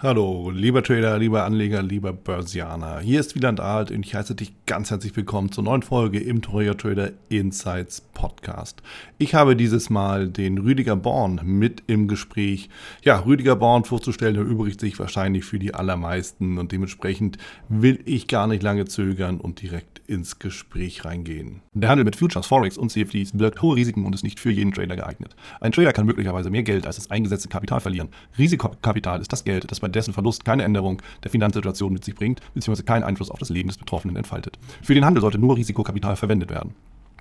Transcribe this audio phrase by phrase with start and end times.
[0.00, 3.00] Hallo, lieber Trader, lieber Anleger, lieber Börsianer.
[3.00, 6.40] Hier ist Wieland Alt und ich heiße dich ganz herzlich willkommen zur neuen Folge im
[6.40, 8.80] Troja Trader Insights Podcast.
[9.18, 12.70] Ich habe dieses Mal den Rüdiger Born mit im Gespräch.
[13.02, 17.36] Ja, Rüdiger Born vorzustellen erübrigt sich wahrscheinlich für die allermeisten und dementsprechend
[17.68, 21.60] will ich gar nicht lange zögern und direkt ins Gespräch reingehen.
[21.74, 24.72] Der Handel mit Futures, Forex und CFDs birgt hohe Risiken und ist nicht für jeden
[24.72, 25.34] Trader geeignet.
[25.60, 28.08] Ein Trader kann möglicherweise mehr Geld als das eingesetzte Kapital verlieren.
[28.38, 32.40] Risikokapital ist das Geld, das bei dessen Verlust keine Änderung der Finanzsituation mit sich bringt,
[32.54, 32.82] bzw.
[32.82, 34.58] keinen Einfluss auf das Leben des Betroffenen entfaltet.
[34.82, 36.74] Für den Handel sollte nur Risikokapital verwendet werden.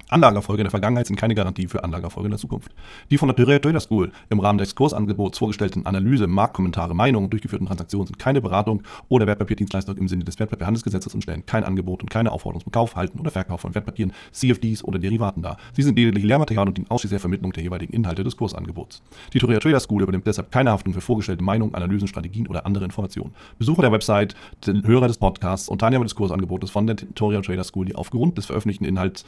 [0.09, 2.71] Anlagerfolge in der Vergangenheit sind keine Garantie für Anlagerfolge in der Zukunft.
[3.11, 8.07] Die von der Trader School im Rahmen des Kursangebots vorgestellten Analyse, Marktkommentare, Meinungen durchgeführten Transaktionen
[8.07, 12.31] sind keine Beratung oder Wertpapierdienstleistung im Sinne des Wertpapierhandelsgesetzes und stellen kein Angebot und keine
[12.31, 15.57] Aufforderung zum Kauf, Halten oder Verkauf von Wertpapieren, CFDs oder Derivaten dar.
[15.73, 19.01] Sie sind lediglich Lehrmaterial und dienen ausschließlich der Vermittlung der jeweiligen Inhalte des Kursangebots.
[19.33, 23.33] Die Trader School übernimmt deshalb keine Haftung für vorgestellte Meinungen, Analysen, Strategien oder andere Informationen.
[23.59, 27.85] Besucher der Website, Hörer des Podcasts und Teilnehmer des Kursangebotes von der Tutorial Trader School,
[27.85, 29.25] die aufgrund des veröffentlichten Inhalts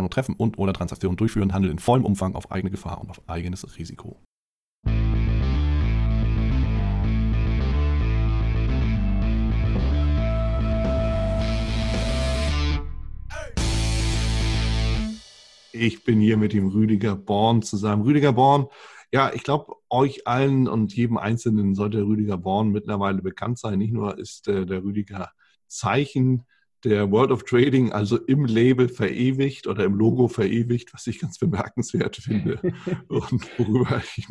[0.00, 3.20] Anlageentscheidungen treffen und oder Transaktionen durchführen, handeln in vollem Umfang auf eigene Gefahr und auf
[3.28, 4.16] eigenes Risiko.
[15.72, 18.02] Ich bin hier mit dem Rüdiger Born zusammen.
[18.02, 18.66] Rüdiger Born,
[19.12, 23.78] ja, ich glaube, euch allen und jedem Einzelnen sollte Rüdiger Born mittlerweile bekannt sein.
[23.78, 25.30] Nicht nur ist äh, der Rüdiger
[25.68, 26.44] Zeichen
[26.84, 31.38] der World of Trading also im Label verewigt oder im Logo verewigt, was ich ganz
[31.38, 32.60] bemerkenswert finde
[33.08, 34.28] und worüber ich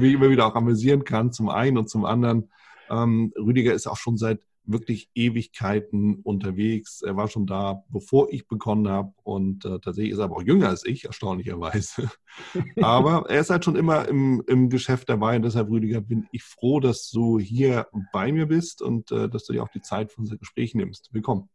[0.00, 2.50] mich immer wieder auch amüsieren kann, zum einen und zum anderen.
[2.88, 7.02] Ähm, Rüdiger ist auch schon seit wirklich Ewigkeiten unterwegs.
[7.02, 10.42] Er war schon da, bevor ich begonnen habe und äh, tatsächlich ist er aber auch
[10.42, 12.10] jünger als ich, erstaunlicherweise.
[12.82, 16.42] aber er ist halt schon immer im, im Geschäft dabei und deshalb, Rüdiger, bin ich
[16.42, 20.12] froh, dass du hier bei mir bist und äh, dass du dir auch die Zeit
[20.12, 21.10] für unser Gespräch nimmst.
[21.12, 21.48] Willkommen.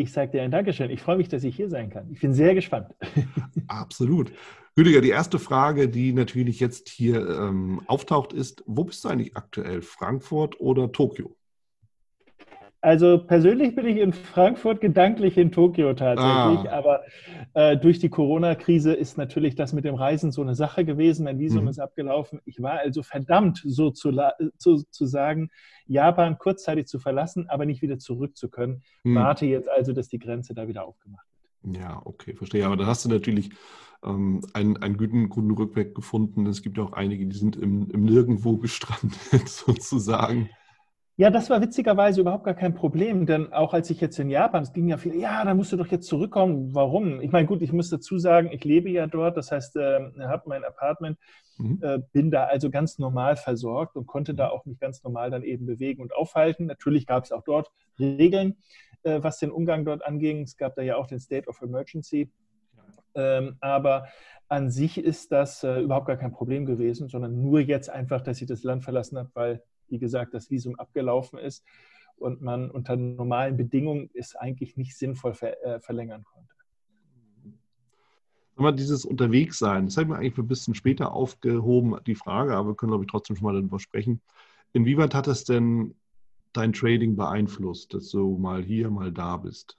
[0.00, 0.90] Ich sage dir ein Dankeschön.
[0.90, 2.08] Ich freue mich, dass ich hier sein kann.
[2.10, 2.94] Ich bin sehr gespannt.
[3.68, 4.32] Absolut.
[4.78, 9.36] Rüdiger, die erste Frage, die natürlich jetzt hier ähm, auftaucht, ist, wo bist du eigentlich
[9.36, 9.82] aktuell?
[9.82, 11.36] Frankfurt oder Tokio?
[12.82, 16.70] Also persönlich bin ich in Frankfurt, gedanklich in Tokio tatsächlich.
[16.70, 16.78] Ah.
[16.78, 17.02] Aber
[17.52, 21.24] äh, durch die Corona-Krise ist natürlich das mit dem Reisen so eine Sache gewesen.
[21.24, 21.68] Mein Visum mhm.
[21.68, 22.40] ist abgelaufen.
[22.46, 24.12] Ich war also verdammt, so zu,
[24.56, 25.50] zu, zu, sagen,
[25.86, 28.82] Japan kurzzeitig zu verlassen, aber nicht wieder zurück zu können.
[29.04, 29.14] Mhm.
[29.16, 31.26] Warte jetzt also, dass die Grenze da wieder aufgemacht
[31.62, 31.76] wird.
[31.76, 32.64] Ja, okay, verstehe.
[32.64, 33.50] Aber da hast du natürlich
[34.02, 36.46] ähm, einen, einen guten, guten Rückweg gefunden.
[36.46, 40.48] Es gibt auch einige, die sind im, im Nirgendwo gestrandet, sozusagen.
[41.20, 44.62] Ja, das war witzigerweise überhaupt gar kein Problem, denn auch als ich jetzt in Japan,
[44.62, 46.74] es ging ja viel, ja, da musst du doch jetzt zurückkommen.
[46.74, 47.20] Warum?
[47.20, 50.44] Ich meine, gut, ich muss dazu sagen, ich lebe ja dort, das heißt, äh, habe
[50.46, 51.18] mein Apartment,
[51.58, 51.78] mhm.
[51.82, 55.42] äh, bin da also ganz normal versorgt und konnte da auch mich ganz normal dann
[55.42, 56.64] eben bewegen und aufhalten.
[56.64, 58.56] Natürlich gab es auch dort Regeln,
[59.02, 60.44] äh, was den Umgang dort anging.
[60.44, 62.30] Es gab da ja auch den State of Emergency.
[63.14, 64.06] Ähm, aber
[64.48, 68.40] an sich ist das äh, überhaupt gar kein Problem gewesen, sondern nur jetzt einfach, dass
[68.40, 71.64] ich das Land verlassen habe, weil wie gesagt, das Visum abgelaufen ist
[72.16, 76.54] und man unter normalen Bedingungen es eigentlich nicht sinnvoll ver äh, verlängern konnte.
[78.56, 82.74] Aber dieses Unterwegssein, das haben wir eigentlich ein bisschen später aufgehoben, die Frage, aber wir
[82.74, 84.20] können, glaube ich, trotzdem schon mal darüber sprechen.
[84.74, 85.94] Inwieweit hat das denn
[86.52, 89.78] dein Trading beeinflusst, dass du mal hier, mal da bist?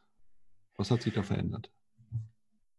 [0.77, 1.69] Was hat sich da verändert?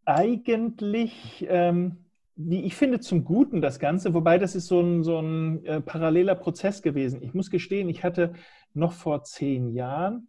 [0.05, 2.02] Eigentlich ähm,
[2.37, 5.81] wie ich finde, zum Guten das Ganze, wobei das ist so ein, so ein äh,
[5.81, 7.23] paralleler Prozess gewesen.
[7.23, 8.33] Ich muss gestehen, ich hatte
[8.75, 10.29] noch vor zehn Jahren,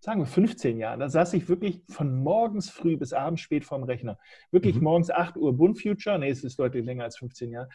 [0.00, 3.82] sagen wir 15 Jahren, da saß ich wirklich von morgens früh bis abends spät vorm
[3.82, 4.18] Rechner.
[4.50, 4.84] Wirklich mhm.
[4.84, 7.68] morgens 8 Uhr Bund Future, nee, es ist deutlich länger als 15 Jahre.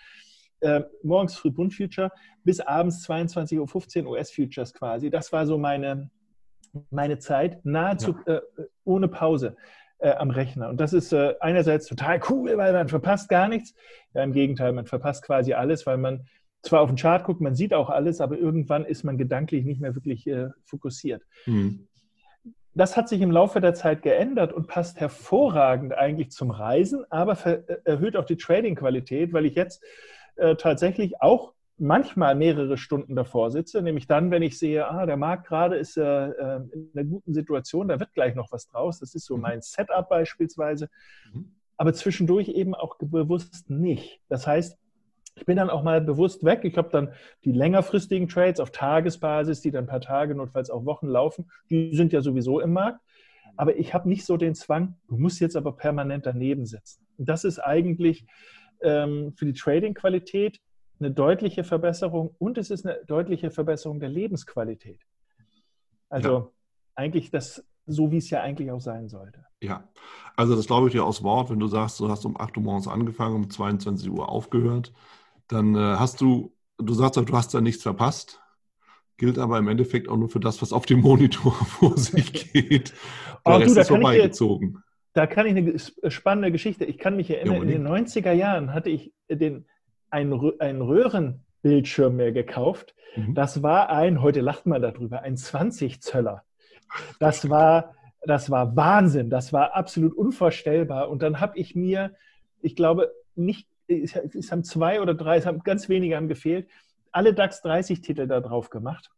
[0.61, 2.11] Äh, morgens früh Bund Future
[2.43, 5.09] bis abends 22.15 Uhr US Futures quasi.
[5.09, 6.09] Das war so meine,
[6.89, 8.38] meine Zeit, nahezu ja.
[8.38, 8.41] äh,
[8.83, 9.55] ohne Pause
[10.01, 10.69] äh, am Rechner.
[10.69, 13.73] Und das ist äh, einerseits total cool, weil man verpasst gar nichts.
[14.13, 16.25] Ja, im Gegenteil, man verpasst quasi alles, weil man
[16.63, 19.81] zwar auf den Chart guckt, man sieht auch alles, aber irgendwann ist man gedanklich nicht
[19.81, 21.23] mehr wirklich äh, fokussiert.
[21.46, 21.87] Mhm.
[22.73, 27.37] Das hat sich im Laufe der Zeit geändert und passt hervorragend eigentlich zum Reisen, aber
[27.46, 29.84] äh, erhöht auch die Trading-Qualität, weil ich jetzt
[30.35, 35.17] äh, tatsächlich auch manchmal mehrere Stunden davor sitze, nämlich dann, wenn ich sehe, ah, der
[35.17, 38.99] Markt gerade ist äh, äh, in einer guten Situation, da wird gleich noch was draus.
[38.99, 39.41] Das ist so mhm.
[39.41, 40.89] mein Setup beispielsweise.
[41.33, 41.55] Mhm.
[41.78, 44.22] Aber zwischendurch eben auch bewusst nicht.
[44.29, 44.78] Das heißt,
[45.35, 46.61] ich bin dann auch mal bewusst weg.
[46.63, 47.13] Ich habe dann
[47.43, 51.49] die längerfristigen Trades auf Tagesbasis, die dann ein paar Tage, notfalls auch Wochen laufen.
[51.72, 52.99] Die sind ja sowieso im Markt.
[53.57, 57.05] Aber ich habe nicht so den Zwang, du musst jetzt aber permanent daneben sitzen.
[57.17, 58.25] Und das ist eigentlich
[58.81, 60.59] ähm, für die Trading-Qualität
[61.01, 65.01] eine deutliche Verbesserung und es ist eine deutliche Verbesserung der Lebensqualität.
[66.09, 66.49] Also ja.
[66.95, 69.45] eigentlich das, so wie es ja eigentlich auch sein sollte.
[69.61, 69.87] Ja,
[70.35, 72.63] also das glaube ich dir aus Wort, wenn du sagst, du hast um 8 Uhr
[72.63, 74.93] morgens angefangen, um 22 Uhr aufgehört,
[75.47, 78.41] dann äh, hast du, du sagst auch, du hast da nichts verpasst,
[79.17, 82.93] gilt aber im Endeffekt auch nur für das, was auf dem Monitor vor sich geht.
[83.45, 84.83] Der Rest du, da ist vorbeigezogen.
[85.13, 86.85] Da kann ich eine spannende Geschichte.
[86.85, 89.65] Ich kann mich erinnern, ja, in den 90er Jahren hatte ich den,
[90.11, 92.96] einen, einen Röhrenbildschirm mehr gekauft.
[93.16, 93.35] Mhm.
[93.35, 96.43] Das war ein, heute lacht man darüber, ein 20 Zöller.
[97.19, 99.29] Das war, das war Wahnsinn.
[99.29, 101.09] Das war absolut unvorstellbar.
[101.09, 102.13] Und dann habe ich mir,
[102.61, 106.67] ich glaube, nicht, es haben zwei oder drei, es haben ganz wenige haben gefehlt,
[107.11, 109.11] alle DAX 30 Titel da drauf gemacht.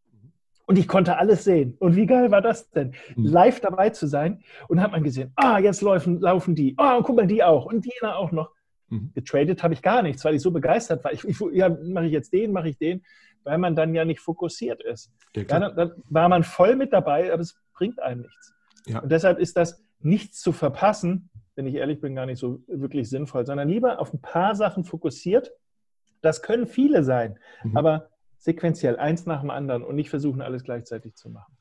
[0.65, 1.75] Und ich konnte alles sehen.
[1.79, 2.93] Und wie geil war das denn?
[3.15, 3.25] Mhm.
[3.25, 4.43] Live dabei zu sein.
[4.69, 6.73] Und hat man gesehen, ah, jetzt laufen, laufen die.
[6.77, 7.65] Ah, oh, guck mal, die auch.
[7.65, 8.51] Und jener auch noch.
[8.93, 9.11] Mhm.
[9.13, 11.11] Getradet habe ich gar nichts, weil ich so begeistert war.
[11.11, 13.03] Ich, ich ja, mache ich jetzt den, mache ich den,
[13.43, 15.11] weil man dann ja nicht fokussiert ist.
[15.35, 18.53] Ja, dann, dann, war man voll mit dabei, aber es bringt einem nichts.
[18.85, 18.99] Ja.
[18.99, 23.09] Und deshalb ist das nichts zu verpassen, wenn ich ehrlich bin, gar nicht so wirklich
[23.09, 25.51] sinnvoll, sondern lieber auf ein paar Sachen fokussiert.
[26.21, 27.77] Das können viele sein, mhm.
[27.77, 31.52] aber sequenziell eins nach dem anderen und nicht versuchen, alles gleichzeitig zu machen.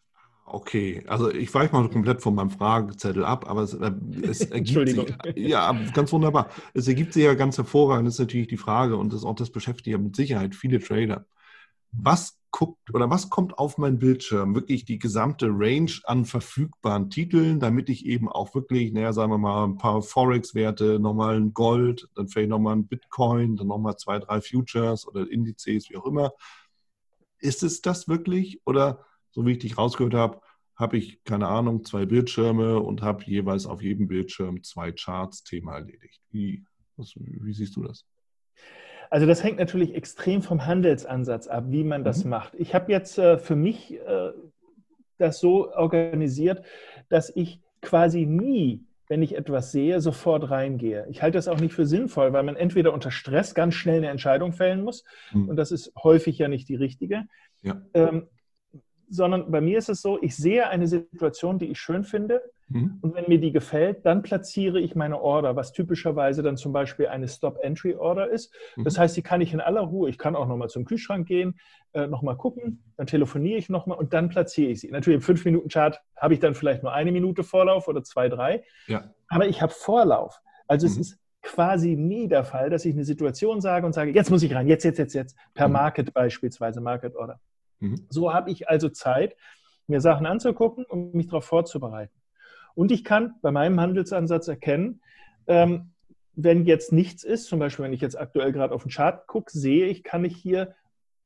[0.45, 3.93] Okay, also ich weiche mal komplett von meinem Fragezettel ab, aber es, äh,
[4.23, 6.51] es ergibt sich, ja, ganz wunderbar.
[6.75, 9.51] Es ergibt sich ja ganz hervorragend, das ist natürlich die Frage und das auch das
[9.51, 11.27] beschäftigt ja mit Sicherheit viele Trader.
[11.93, 14.55] Was guckt oder was kommt auf meinen Bildschirm?
[14.55, 19.39] Wirklich die gesamte Range an verfügbaren Titeln, damit ich eben auch wirklich, naja, sagen wir
[19.39, 24.19] mal, ein paar Forex-Werte, nochmal ein Gold, dann vielleicht nochmal ein Bitcoin, dann nochmal zwei,
[24.19, 26.33] drei Futures oder Indizes, wie auch immer,
[27.39, 28.61] ist es das wirklich?
[28.67, 30.41] Oder, so wie ich dich rausgehört habe,
[30.77, 35.75] habe ich, keine Ahnung, zwei Bildschirme und habe jeweils auf jedem Bildschirm zwei Charts, Thema
[35.75, 36.21] erledigt.
[36.31, 36.65] Wie,
[36.97, 38.07] was, wie siehst du das?
[39.11, 42.31] Also das hängt natürlich extrem vom Handelsansatz ab, wie man das mhm.
[42.31, 42.55] macht.
[42.55, 44.31] Ich habe jetzt äh, für mich äh,
[45.19, 46.65] das so organisiert,
[47.09, 51.07] dass ich quasi nie wenn ich etwas sehe, sofort reingehe.
[51.11, 54.09] Ich halte das auch nicht für sinnvoll, weil man entweder unter Stress ganz schnell eine
[54.09, 55.51] Entscheidung fällen muss mhm.
[55.51, 57.25] und das ist häufig ja nicht die richtige.
[57.61, 57.83] Ja.
[57.93, 58.29] Ähm,
[59.13, 62.99] sondern bei mir ist es so, ich sehe eine Situation, die ich schön finde mhm.
[63.03, 67.09] und wenn mir die gefällt, dann platziere ich meine Order, was typischerweise dann zum Beispiel
[67.09, 68.55] eine Stop-Entry-Order ist.
[68.77, 68.85] Mhm.
[68.85, 71.61] Das heißt, die kann ich in aller Ruhe, ich kann auch nochmal zum Kühlschrank gehen,
[71.93, 74.91] äh, nochmal gucken, dann telefoniere ich nochmal und dann platziere ich sie.
[74.91, 79.05] Natürlich im 5-Minuten-Chart habe ich dann vielleicht nur eine Minute Vorlauf oder zwei, drei, ja.
[79.29, 80.41] aber ich habe Vorlauf.
[80.67, 80.93] Also mhm.
[80.93, 84.43] es ist quasi nie der Fall, dass ich eine Situation sage und sage, jetzt muss
[84.43, 85.75] ich rein, jetzt, jetzt, jetzt, jetzt, per mhm.
[85.75, 87.41] Market beispielsweise, Market Order.
[87.83, 88.07] Mhm.
[88.09, 89.37] So habe ich also Zeit,
[89.87, 92.15] mir Sachen anzugucken und mich darauf vorzubereiten.
[92.75, 95.03] Und ich kann bei meinem Handelsansatz erkennen,
[95.47, 95.91] ähm,
[96.35, 99.51] wenn jetzt nichts ist, zum Beispiel wenn ich jetzt aktuell gerade auf den Chart gucke,
[99.51, 100.75] sehe ich, kann ich hier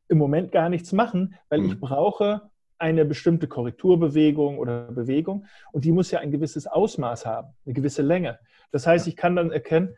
[0.08, 1.66] im Moment gar nichts machen, weil mhm.
[1.66, 7.54] ich brauche eine bestimmte Korrekturbewegung oder Bewegung und die muss ja ein gewisses Ausmaß haben,
[7.64, 8.38] eine gewisse Länge.
[8.72, 9.96] Das heißt, ich kann dann erkennen,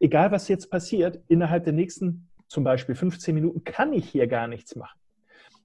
[0.00, 4.46] egal was jetzt passiert, innerhalb der nächsten zum Beispiel 15 Minuten kann ich hier gar
[4.46, 4.98] nichts machen.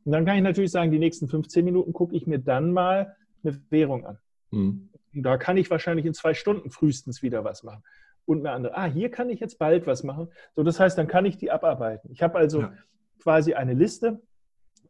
[0.10, 3.16] Und dann kann ich natürlich sagen, die nächsten 15 Minuten gucke ich mir dann mal
[3.44, 4.18] eine Währung an.
[4.50, 4.90] Mhm.
[5.14, 7.84] Da kann ich wahrscheinlich in zwei Stunden frühestens wieder was machen.
[8.26, 10.30] Und eine andere, ah, hier kann ich jetzt bald was machen.
[10.56, 12.10] So, das heißt, dann kann ich die abarbeiten.
[12.12, 12.74] Ich habe also ja.
[13.20, 14.20] quasi eine Liste,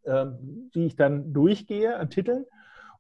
[0.04, 0.28] äh,
[0.74, 2.46] die ich dann durchgehe an Titeln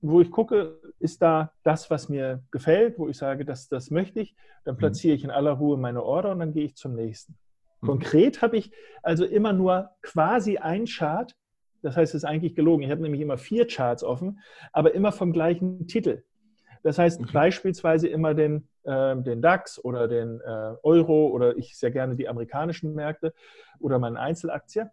[0.01, 3.91] und wo ich gucke, ist da das, was mir gefällt, wo ich sage, das, das
[3.91, 4.35] möchte ich.
[4.65, 4.79] Dann mhm.
[4.79, 7.37] platziere ich in aller Ruhe meine Order und dann gehe ich zum nächsten.
[7.79, 7.87] Mhm.
[7.87, 11.33] Konkret habe ich also immer nur quasi ein Chart,
[11.81, 12.83] das heißt, es ist eigentlich gelogen.
[12.83, 14.39] Ich habe nämlich immer vier Charts offen,
[14.73, 16.23] aber immer vom gleichen Titel.
[16.83, 17.31] Das heißt okay.
[17.33, 22.29] beispielsweise immer den, äh, den DAX oder den äh, Euro oder ich sehr gerne die
[22.29, 23.33] amerikanischen Märkte
[23.79, 24.89] oder meine Einzelaktie.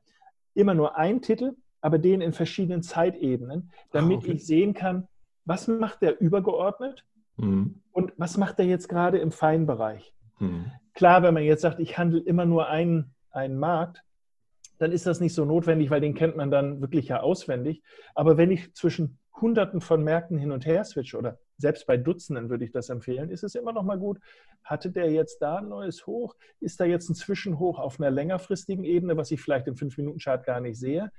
[0.54, 4.32] Immer nur ein Titel, aber den in verschiedenen Zeitebenen, damit ah, okay.
[4.32, 5.06] ich sehen kann,
[5.44, 7.04] was macht der übergeordnet
[7.36, 7.82] mhm.
[7.92, 10.12] und was macht er jetzt gerade im Feinbereich.
[10.38, 10.72] Mhm.
[10.94, 14.02] Klar, wenn man jetzt sagt, ich handle immer nur einen, einen Markt,
[14.78, 17.83] dann ist das nicht so notwendig, weil den kennt man dann wirklich ja auswendig.
[18.14, 22.50] Aber wenn ich zwischen Hunderten von Märkten hin und her switche oder selbst bei Dutzenden
[22.50, 24.18] würde ich das empfehlen, ist es immer noch mal gut,
[24.64, 26.35] hatte der jetzt da ein neues Hoch?
[26.61, 30.61] Ist da jetzt ein Zwischenhoch auf einer längerfristigen Ebene, was ich vielleicht im 5-Minuten-Chart gar
[30.61, 31.11] nicht sehe?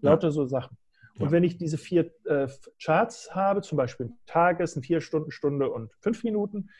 [0.00, 0.32] Lauter ja.
[0.32, 0.76] so Sachen.
[1.18, 1.32] Und ja.
[1.32, 2.48] wenn ich diese vier äh,
[2.82, 6.70] Charts habe, zum Beispiel Tages, vier Stunden, Stunde und fünf Minuten,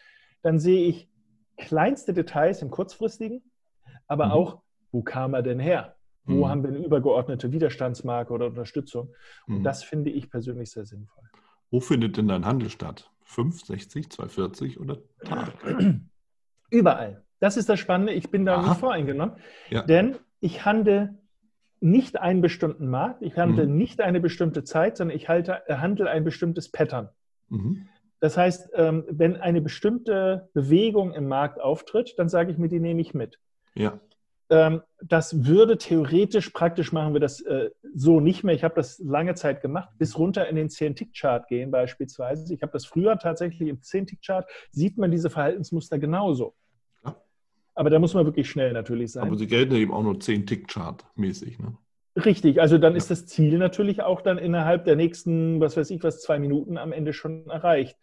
[0.43, 1.09] dann sehe ich
[1.57, 3.43] kleinste Details im kurzfristigen,
[4.09, 4.33] aber mhm.
[4.33, 5.97] auch, wo kam er denn her?
[6.27, 6.49] Wo mhm.
[6.49, 9.15] haben wir eine übergeordnete Widerstandsmarke oder Unterstützung?
[9.47, 9.63] Und mhm.
[9.63, 11.25] das finde ich persönlich sehr sinnvoll.
[11.71, 13.11] Wo findet denn dein Handel statt?
[13.25, 15.53] 5, 60, 240 oder Tag?
[16.71, 17.25] Überall.
[17.41, 18.13] Das ist das Spannende.
[18.13, 18.71] Ich bin da Aha.
[18.71, 19.37] nicht voreingenommen,
[19.71, 19.83] ja.
[19.83, 21.19] denn ich handle
[21.81, 23.77] nicht einen bestimmten Markt, ich handle mhm.
[23.77, 27.11] nicht eine bestimmte Zeit, sondern ich halte, handle ein bestimmtes Pattern.
[27.51, 27.89] Mhm.
[28.21, 32.81] Das heißt, ähm, wenn eine bestimmte Bewegung im Markt auftritt, dann sage ich mir, die
[32.81, 33.39] nehme ich mit.
[33.75, 34.01] Ja.
[34.51, 38.55] Ähm, das würde theoretisch, praktisch machen wir das äh, so nicht mehr.
[38.55, 42.53] Ich habe das lange Zeit gemacht, bis runter in den 10-Tick-Chart gehen beispielsweise.
[42.53, 46.55] Ich habe das früher tatsächlich im 10-Tick-Chart, sieht man diese Verhaltensmuster genauso.
[47.05, 47.17] Ja.
[47.75, 49.27] Aber da muss man wirklich schnell natürlich sein.
[49.27, 51.59] Aber sie gelten eben auch nur 10-Tick-Chart-mäßig.
[51.59, 51.77] Ne?
[52.17, 52.99] Richtig, also dann ja.
[52.99, 56.77] ist das Ziel natürlich auch dann innerhalb der nächsten, was weiß ich was, zwei Minuten
[56.77, 57.97] am Ende schon erreicht.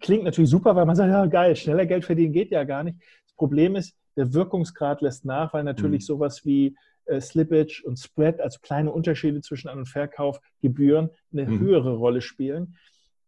[0.00, 2.98] Klingt natürlich super, weil man sagt, ja geil, schneller Geld verdienen geht ja gar nicht.
[3.26, 6.06] Das Problem ist, der Wirkungsgrad lässt nach, weil natürlich mhm.
[6.06, 11.60] sowas wie äh, Slippage und Spread, also kleine Unterschiede zwischen An- und Verkaufgebühren, eine mhm.
[11.60, 12.76] höhere Rolle spielen.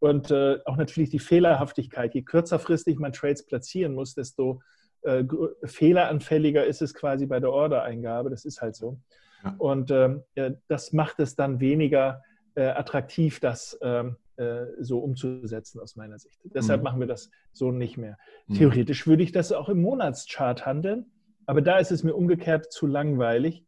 [0.00, 2.14] Und äh, auch natürlich die Fehlerhaftigkeit.
[2.14, 4.62] Je kürzerfristig man Trades platzieren muss, desto
[5.02, 5.24] äh,
[5.64, 8.30] fehleranfälliger ist es quasi bei der Ordereingabe.
[8.30, 8.98] Das ist halt so.
[9.44, 9.54] Ja.
[9.58, 10.24] Und ähm,
[10.68, 12.22] das macht es dann weniger
[12.54, 16.40] äh, attraktiv, das ähm, äh, so umzusetzen aus meiner Sicht.
[16.44, 16.84] Deshalb mhm.
[16.84, 18.16] machen wir das so nicht mehr.
[18.46, 18.54] Mhm.
[18.54, 21.12] Theoretisch würde ich das auch im Monatschart handeln,
[21.44, 23.66] aber da ist es mir umgekehrt zu langweilig.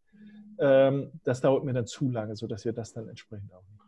[0.58, 3.82] Ähm, das dauert mir dann zu lange, sodass wir das dann entsprechend auch nicht.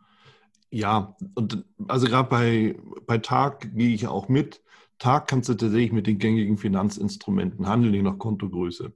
[0.69, 2.77] Ja, und also gerade bei,
[3.07, 4.61] bei Tag gehe ich auch mit.
[4.99, 8.93] Tag kannst du tatsächlich mit den gängigen Finanzinstrumenten handeln, je nach Kontogröße.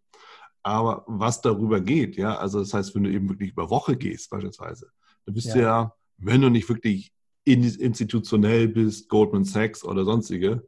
[0.61, 4.29] Aber was darüber geht, ja, also das heißt, wenn du eben wirklich über Woche gehst,
[4.29, 4.91] beispielsweise,
[5.25, 5.53] dann bist ja.
[5.53, 7.13] du ja, wenn du nicht wirklich
[7.45, 10.67] institutionell bist, Goldman Sachs oder sonstige,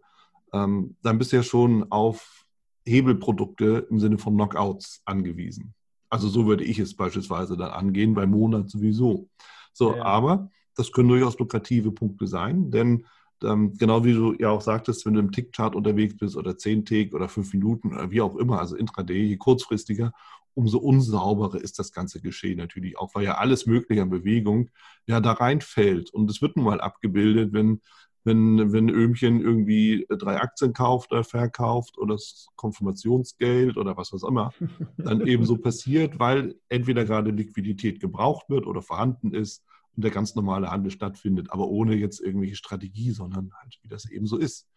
[0.54, 2.46] ähm, dann bist du ja schon auf
[2.86, 5.74] Hebelprodukte im Sinne von Knockouts angewiesen.
[6.10, 9.30] Also so würde ich es beispielsweise dann angehen, beim Monat sowieso.
[9.74, 10.04] So, ja.
[10.04, 13.06] aber das können durchaus lukrative Punkte sein, denn
[13.44, 16.86] ähm, genau wie du ja auch sagtest, wenn du im Tick-Chart unterwegs bist oder 10
[16.86, 20.12] Tick oder 5 Minuten oder wie auch immer, also intraday, je kurzfristiger,
[20.54, 24.70] umso unsauberer ist das ganze Geschehen natürlich auch, weil ja alles Mögliche an Bewegung
[25.08, 26.14] ja da reinfällt.
[26.14, 27.82] Und es wird nun mal abgebildet, wenn,
[28.24, 34.28] wenn, wenn Öhmchen irgendwie drei Aktien kauft oder verkauft oder das Konfirmationsgeld oder was auch
[34.28, 34.52] immer,
[34.98, 39.64] dann eben so passiert, weil entweder gerade Liquidität gebraucht wird oder vorhanden ist
[39.96, 44.10] und der ganz normale Handel stattfindet, aber ohne jetzt irgendwelche Strategie, sondern halt, wie das
[44.10, 44.68] eben so ist.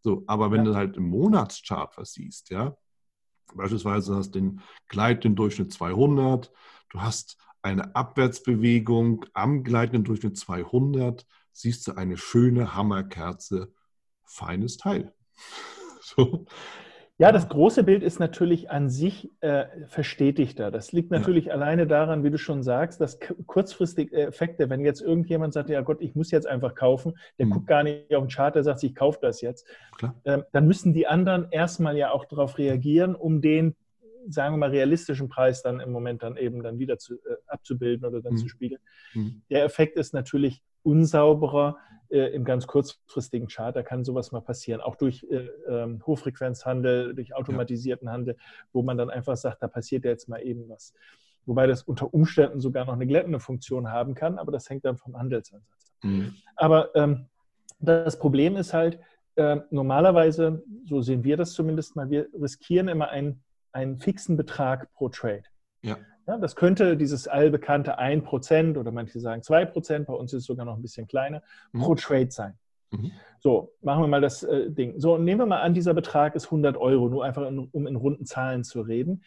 [0.00, 0.72] So, aber wenn ja.
[0.72, 2.76] du halt im Monatschart was siehst, ja,
[3.54, 6.52] beispielsweise hast du den gleitenden Durchschnitt 200,
[6.90, 13.72] du hast eine Abwärtsbewegung am gleitenden Durchschnitt 200, siehst du eine schöne Hammerkerze,
[14.24, 15.14] feines Teil.
[16.00, 16.46] so.
[17.16, 20.72] Ja, das große Bild ist natürlich an sich äh, verstetigter.
[20.72, 21.52] Das liegt natürlich ja.
[21.52, 26.00] alleine daran, wie du schon sagst, dass kurzfristige Effekte, wenn jetzt irgendjemand sagt, ja Gott,
[26.00, 27.50] ich muss jetzt einfach kaufen, der mhm.
[27.50, 29.64] guckt gar nicht auf den Chart, der sagt, ich kaufe das jetzt,
[30.24, 33.76] ähm, dann müssen die anderen erstmal ja auch darauf reagieren, um den,
[34.28, 38.04] sagen wir mal, realistischen Preis dann im Moment dann eben dann wieder zu, äh, abzubilden
[38.08, 38.38] oder dann mhm.
[38.38, 38.80] zu spiegeln.
[39.14, 39.42] Mhm.
[39.50, 41.76] Der Effekt ist natürlich unsauberer
[42.14, 43.74] äh, im ganz kurzfristigen Chart.
[43.74, 48.36] Da kann sowas mal passieren, auch durch äh, ähm, Hochfrequenzhandel, durch automatisierten Handel,
[48.72, 50.94] wo man dann einfach sagt, da passiert ja jetzt mal eben was.
[51.44, 54.96] Wobei das unter Umständen sogar noch eine glättende Funktion haben kann, aber das hängt dann
[54.96, 56.04] vom Handelsansatz ab.
[56.04, 56.34] Mhm.
[56.54, 57.26] Aber ähm,
[57.80, 59.00] das Problem ist halt,
[59.34, 63.42] äh, normalerweise, so sehen wir das zumindest mal, wir riskieren immer einen,
[63.72, 65.42] einen fixen Betrag pro Trade.
[65.82, 65.98] Ja.
[66.26, 70.64] Ja, das könnte dieses allbekannte 1% oder manche sagen 2%, bei uns ist es sogar
[70.64, 71.80] noch ein bisschen kleiner, mhm.
[71.80, 72.54] pro Trade sein.
[72.90, 73.12] Mhm.
[73.40, 74.98] So, machen wir mal das äh, Ding.
[74.98, 77.96] So, nehmen wir mal an, dieser Betrag ist 100 Euro, nur einfach in, um in
[77.96, 79.22] runden Zahlen zu reden.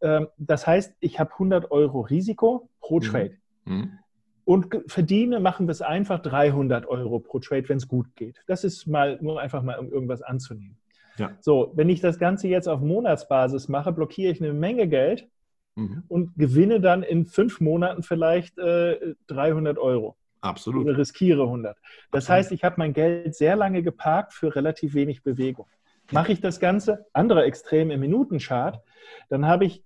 [0.00, 3.02] Ähm, das heißt, ich habe 100 Euro Risiko pro mhm.
[3.02, 3.36] Trade.
[3.64, 3.98] Mhm.
[4.44, 8.42] Und verdiene, machen wir es einfach 300 Euro pro Trade, wenn es gut geht.
[8.48, 10.76] Das ist mal nur einfach mal, um irgendwas anzunehmen.
[11.16, 11.30] Ja.
[11.40, 15.28] So, wenn ich das Ganze jetzt auf Monatsbasis mache, blockiere ich eine Menge Geld
[15.74, 16.04] mhm.
[16.08, 20.16] und gewinne dann in fünf Monaten vielleicht äh, 300 Euro.
[20.40, 20.86] Absolut.
[20.86, 21.76] Oder riskiere 100.
[22.10, 22.28] Das Absolut.
[22.28, 25.66] heißt, ich habe mein Geld sehr lange geparkt für relativ wenig Bewegung.
[26.10, 28.82] Mache ich das Ganze, andere Extrem im Minutenchart,
[29.28, 29.84] dann habe ich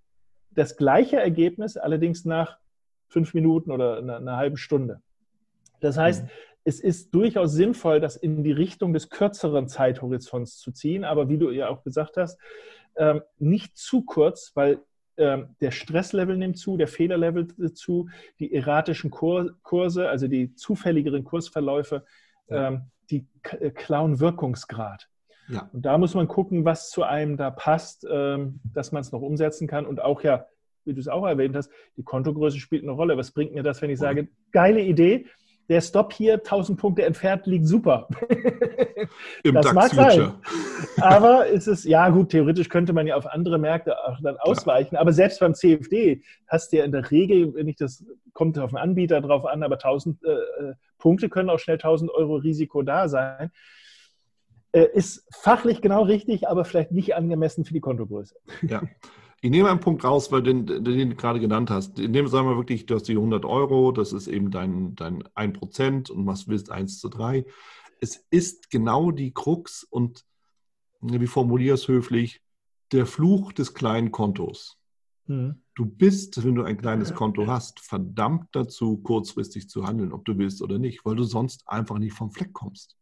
[0.51, 2.59] das gleiche Ergebnis, allerdings nach
[3.09, 5.03] fünf Minuten oder einer, einer halben Stunde.
[5.81, 6.31] Das heißt, mhm.
[6.65, 11.39] es ist durchaus sinnvoll, das in die Richtung des kürzeren Zeithorizonts zu ziehen, aber wie
[11.39, 12.41] du ja auch gesagt hast,
[12.97, 14.81] ähm, nicht zu kurz, weil
[15.17, 18.09] der Stresslevel nimmt zu, der Fehlerlevel zu,
[18.39, 22.05] die erratischen Kurse, also die zufälligeren Kursverläufe,
[22.49, 22.69] ja.
[22.69, 23.27] Ähm, die
[23.61, 25.09] äh, klauen Wirkungsgrad.
[25.49, 25.71] Ja.
[25.73, 29.21] Und da muss man gucken, was zu einem da passt, ähm, dass man es noch
[29.21, 29.87] umsetzen kann.
[29.87, 30.47] Und auch ja,
[30.85, 33.17] wie du es auch erwähnt hast, die Kontogröße spielt eine Rolle.
[33.17, 35.27] Was bringt mir das, wenn ich sage, geile Idee,
[35.69, 38.09] der Stop hier 1000 Punkte entfernt liegt super.
[39.43, 40.35] Im das mag sein.
[41.01, 44.91] Aber ist es, ja gut, theoretisch könnte man ja auf andere Märkte auch dann ausweichen.
[44.91, 45.03] Klar.
[45.03, 48.71] Aber selbst beim CFD hast du ja in der Regel, wenn ich das, kommt auf
[48.71, 52.83] den Anbieter drauf an, aber 1000 äh, äh, Punkte können auch schnell 1000 Euro Risiko
[52.83, 53.51] da sein.
[54.73, 58.37] Äh, ist fachlich genau richtig, aber vielleicht nicht angemessen für die Kontogröße.
[58.63, 58.83] Ja.
[59.43, 61.99] Ich nehme einen Punkt raus, weil den, den du gerade genannt hast.
[61.99, 65.23] In dem sagen wir wirklich, du hast die 100 Euro, das ist eben dein, dein
[65.35, 67.45] 1% und was willst 1 zu 3.
[68.01, 70.25] Es ist genau die Krux und
[71.01, 72.41] wie formuliere es höflich,
[72.93, 74.79] der Fluch des kleinen Kontos.
[75.27, 75.63] Mhm.
[75.75, 80.39] Du bist, wenn du ein kleines Konto hast, verdammt dazu, kurzfristig zu handeln, ob du
[80.39, 82.97] willst oder nicht, weil du sonst einfach nicht vom Fleck kommst.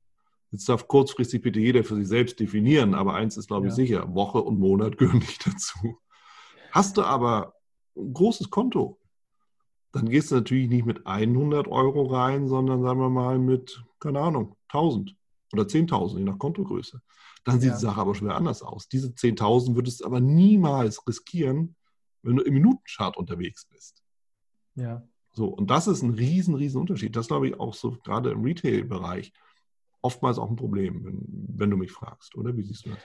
[0.50, 3.76] Jetzt darf kurzfristig bitte jeder für sich selbst definieren, aber eins ist, glaube ich, ja.
[3.76, 5.98] sicher, Woche und Monat gehören nicht dazu.
[6.74, 7.54] Hast du aber
[7.96, 8.98] ein großes Konto,
[9.92, 14.18] dann gehst du natürlich nicht mit 100 Euro rein, sondern sagen wir mal mit, keine
[14.18, 15.14] Ahnung, 1000
[15.52, 17.00] oder 10.000, je nach Kontogröße.
[17.44, 17.76] Dann sieht ja.
[17.76, 18.88] die Sache aber schon wieder anders aus.
[18.88, 21.76] Diese 10.000 würdest du aber niemals riskieren,
[22.22, 24.02] wenn du im Minutenchart unterwegs bist.
[24.74, 25.06] Ja.
[25.30, 27.14] So, und das ist ein riesen, riesen Unterschied.
[27.14, 29.32] Das glaube ich auch so gerade im Retail-Bereich
[30.02, 31.24] oftmals auch ein Problem, wenn,
[31.56, 32.56] wenn du mich fragst, oder?
[32.56, 32.98] Wie siehst du das?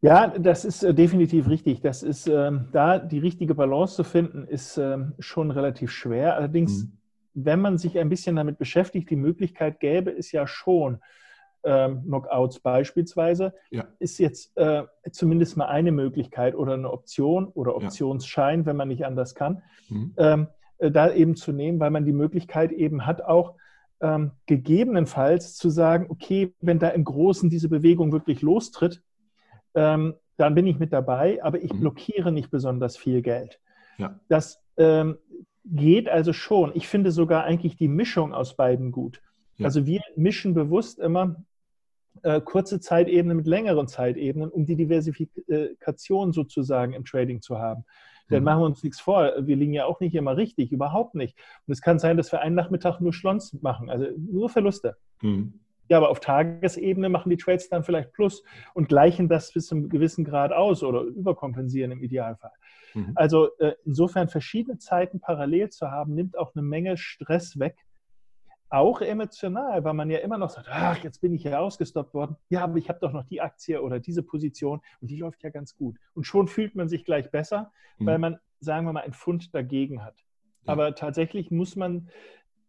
[0.00, 1.80] Ja, das ist äh, definitiv richtig.
[1.80, 6.36] Das ist ähm, da die richtige Balance zu finden, ist ähm, schon relativ schwer.
[6.36, 6.92] Allerdings, mhm.
[7.34, 10.98] wenn man sich ein bisschen damit beschäftigt, die Möglichkeit gäbe es ja schon,
[11.64, 13.84] ähm, Knockouts beispielsweise, ja.
[13.98, 18.66] ist jetzt äh, zumindest mal eine Möglichkeit oder eine Option oder Optionsschein, ja.
[18.66, 20.14] wenn man nicht anders kann, mhm.
[20.16, 20.46] ähm,
[20.78, 23.54] äh, da eben zu nehmen, weil man die Möglichkeit eben hat, auch
[24.00, 29.02] ähm, gegebenenfalls zu sagen, okay, wenn da im Großen diese Bewegung wirklich lostritt,
[29.78, 31.80] ähm, dann bin ich mit dabei, aber ich mhm.
[31.80, 33.60] blockiere nicht besonders viel Geld.
[33.98, 34.18] Ja.
[34.28, 35.18] Das ähm,
[35.64, 36.72] geht also schon.
[36.74, 39.20] Ich finde sogar eigentlich die Mischung aus beiden gut.
[39.56, 39.66] Ja.
[39.66, 41.36] Also wir mischen bewusst immer
[42.22, 47.84] äh, kurze Zeitebenen mit längeren Zeitebenen, um die Diversifikation sozusagen im Trading zu haben.
[48.28, 48.44] Dann mhm.
[48.44, 49.32] machen wir uns nichts vor.
[49.40, 51.36] Wir liegen ja auch nicht immer richtig, überhaupt nicht.
[51.66, 54.96] Und es kann sein, dass wir einen Nachmittag nur Schlons machen, also nur Verluste.
[55.22, 55.60] Mhm.
[55.88, 58.42] Ja, aber auf Tagesebene machen die Trades dann vielleicht Plus
[58.74, 62.52] und gleichen das bis zu einem gewissen Grad aus oder überkompensieren im Idealfall.
[62.94, 63.12] Mhm.
[63.14, 67.76] Also äh, insofern verschiedene Zeiten parallel zu haben, nimmt auch eine Menge Stress weg.
[68.70, 72.36] Auch emotional, weil man ja immer noch sagt, ach, jetzt bin ich ja ausgestoppt worden.
[72.50, 75.48] Ja, aber ich habe doch noch die Aktie oder diese Position und die läuft ja
[75.48, 75.96] ganz gut.
[76.12, 78.06] Und schon fühlt man sich gleich besser, mhm.
[78.06, 80.22] weil man, sagen wir mal, ein Pfund dagegen hat.
[80.64, 80.74] Ja.
[80.74, 82.10] Aber tatsächlich muss man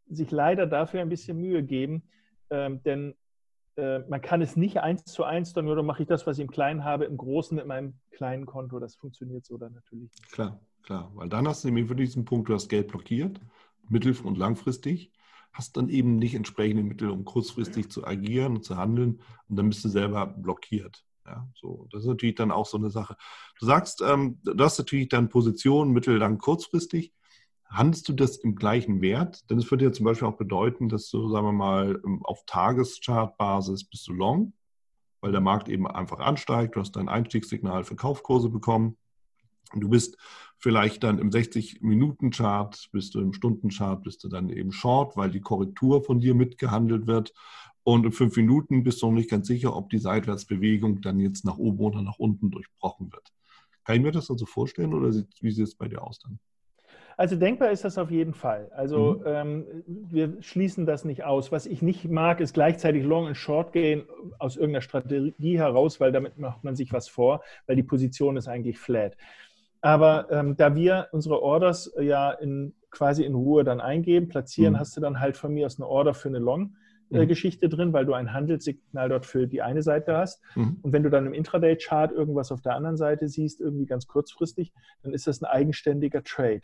[0.07, 2.03] sich leider dafür ein bisschen Mühe geben,
[2.49, 3.15] ähm, denn
[3.75, 6.43] äh, man kann es nicht eins zu eins, dann oder mache ich das, was ich
[6.43, 8.79] im Kleinen habe, im Großen mit meinem kleinen Konto.
[8.79, 10.31] Das funktioniert so dann natürlich nicht.
[10.31, 11.11] Klar, klar.
[11.15, 13.39] Weil dann hast du nämlich wirklich diesen Punkt, du hast Geld blockiert,
[13.87, 15.11] mittel- und langfristig,
[15.53, 19.69] hast dann eben nicht entsprechende Mittel, um kurzfristig zu agieren und zu handeln und dann
[19.69, 21.03] bist du selber blockiert.
[21.25, 23.15] Ja, so, das ist natürlich dann auch so eine Sache.
[23.59, 27.13] Du sagst, ähm, du hast natürlich dann Positionen mittel-, lang-, kurzfristig.
[27.69, 29.49] Handelst du das im gleichen Wert?
[29.49, 33.83] Denn es würde ja zum Beispiel auch bedeuten, dass du, sagen wir mal, auf Tageschartbasis
[33.83, 34.53] bist du long,
[35.21, 36.75] weil der Markt eben einfach ansteigt.
[36.75, 38.97] Du hast dein Einstiegssignal für Kaufkurse bekommen.
[39.75, 40.17] Du bist
[40.57, 45.41] vielleicht dann im 60-Minuten-Chart, bist du im Stundenchart, bist du dann eben short, weil die
[45.41, 47.33] Korrektur von dir mitgehandelt wird.
[47.83, 51.45] Und in fünf Minuten bist du noch nicht ganz sicher, ob die Seitwärtsbewegung dann jetzt
[51.45, 53.31] nach oben oder nach unten durchbrochen wird.
[53.83, 56.39] Kann ich mir das also vorstellen oder wie sieht es bei dir aus dann?
[57.19, 58.71] Also denkbar ist das auf jeden Fall.
[58.73, 59.23] Also mhm.
[59.25, 61.51] ähm, wir schließen das nicht aus.
[61.51, 64.03] Was ich nicht mag, ist gleichzeitig Long und Short gehen
[64.37, 68.47] aus irgendeiner Strategie heraus, weil damit macht man sich was vor, weil die Position ist
[68.47, 69.17] eigentlich flat.
[69.81, 74.79] Aber ähm, da wir unsere Orders ja in, quasi in Ruhe dann eingeben, platzieren, mhm.
[74.79, 76.77] hast du dann halt von mir aus eine Order für eine Long.
[77.11, 77.27] Äh, mhm.
[77.27, 80.41] Geschichte drin, weil du ein Handelssignal dort für die eine Seite hast.
[80.55, 80.77] Mhm.
[80.83, 84.71] Und wenn du dann im Intraday-Chart irgendwas auf der anderen Seite siehst, irgendwie ganz kurzfristig,
[85.01, 86.61] dann ist das ein eigenständiger Trade.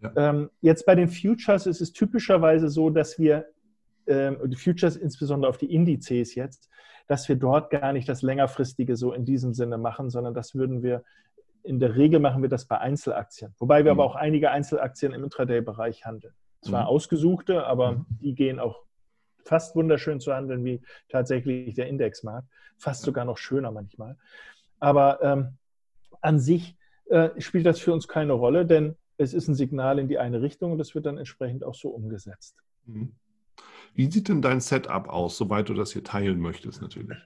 [0.00, 0.12] Ja.
[0.16, 3.46] Ähm, jetzt bei den Futures ist es typischerweise so, dass wir,
[4.06, 6.68] ähm, die Futures insbesondere auf die Indizes jetzt,
[7.06, 10.82] dass wir dort gar nicht das längerfristige so in diesem Sinne machen, sondern das würden
[10.82, 11.04] wir,
[11.62, 13.54] in der Regel machen wir das bei Einzelaktien.
[13.58, 14.00] Wobei wir mhm.
[14.00, 16.34] aber auch einige Einzelaktien im Intraday-Bereich handeln.
[16.60, 16.88] Zwar mhm.
[16.88, 18.06] ausgesuchte, aber mhm.
[18.20, 18.84] die gehen auch
[19.44, 22.48] fast wunderschön zu handeln wie tatsächlich der Indexmarkt.
[22.78, 23.06] Fast ja.
[23.06, 24.16] sogar noch schöner manchmal.
[24.80, 25.58] Aber ähm,
[26.20, 26.76] an sich
[27.06, 30.42] äh, spielt das für uns keine Rolle, denn es ist ein Signal in die eine
[30.42, 32.56] Richtung und das wird dann entsprechend auch so umgesetzt.
[32.86, 33.12] Mhm.
[33.94, 37.18] Wie sieht denn dein Setup aus, soweit du das hier teilen möchtest natürlich?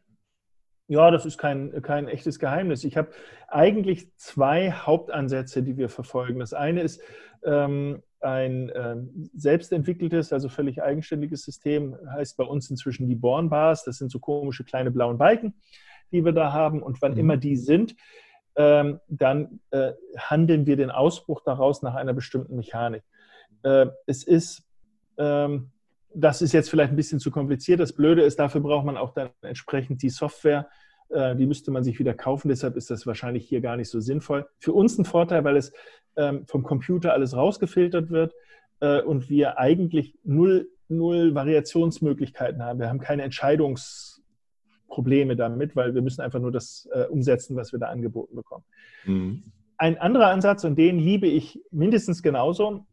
[0.87, 2.85] Ja, das ist kein, kein echtes Geheimnis.
[2.85, 3.11] Ich habe
[3.47, 6.41] eigentlich zwei Hauptansätze, die wir verfolgen.
[6.41, 7.01] Das eine ist,
[7.45, 8.97] ähm, ein äh,
[9.35, 13.85] selbstentwickeltes, also völlig eigenständiges System, heißt bei uns inzwischen die Born Bars.
[13.85, 15.55] Das sind so komische kleine blauen Balken,
[16.11, 16.83] die wir da haben.
[16.83, 17.19] Und wann mhm.
[17.19, 17.95] immer die sind,
[18.59, 23.05] ähm, dann äh, handeln wir den Ausbruch daraus nach einer bestimmten Mechanik.
[23.63, 24.65] Äh, es ist,
[25.17, 25.71] ähm,
[26.13, 27.79] das ist jetzt vielleicht ein bisschen zu kompliziert.
[27.79, 30.69] Das Blöde ist, dafür braucht man auch dann entsprechend die Software.
[31.09, 32.49] Äh, die müsste man sich wieder kaufen.
[32.49, 34.45] Deshalb ist das wahrscheinlich hier gar nicht so sinnvoll.
[34.59, 35.73] Für uns ein Vorteil, weil es
[36.17, 38.35] ähm, vom Computer alles rausgefiltert wird
[38.81, 42.81] äh, und wir eigentlich null, null Variationsmöglichkeiten haben.
[42.81, 43.23] Wir haben keine
[44.89, 48.65] Entscheidungsprobleme damit, weil wir müssen einfach nur das äh, umsetzen, was wir da angeboten bekommen.
[49.05, 49.43] Mhm.
[49.77, 52.87] Ein anderer Ansatz, und den liebe ich mindestens genauso,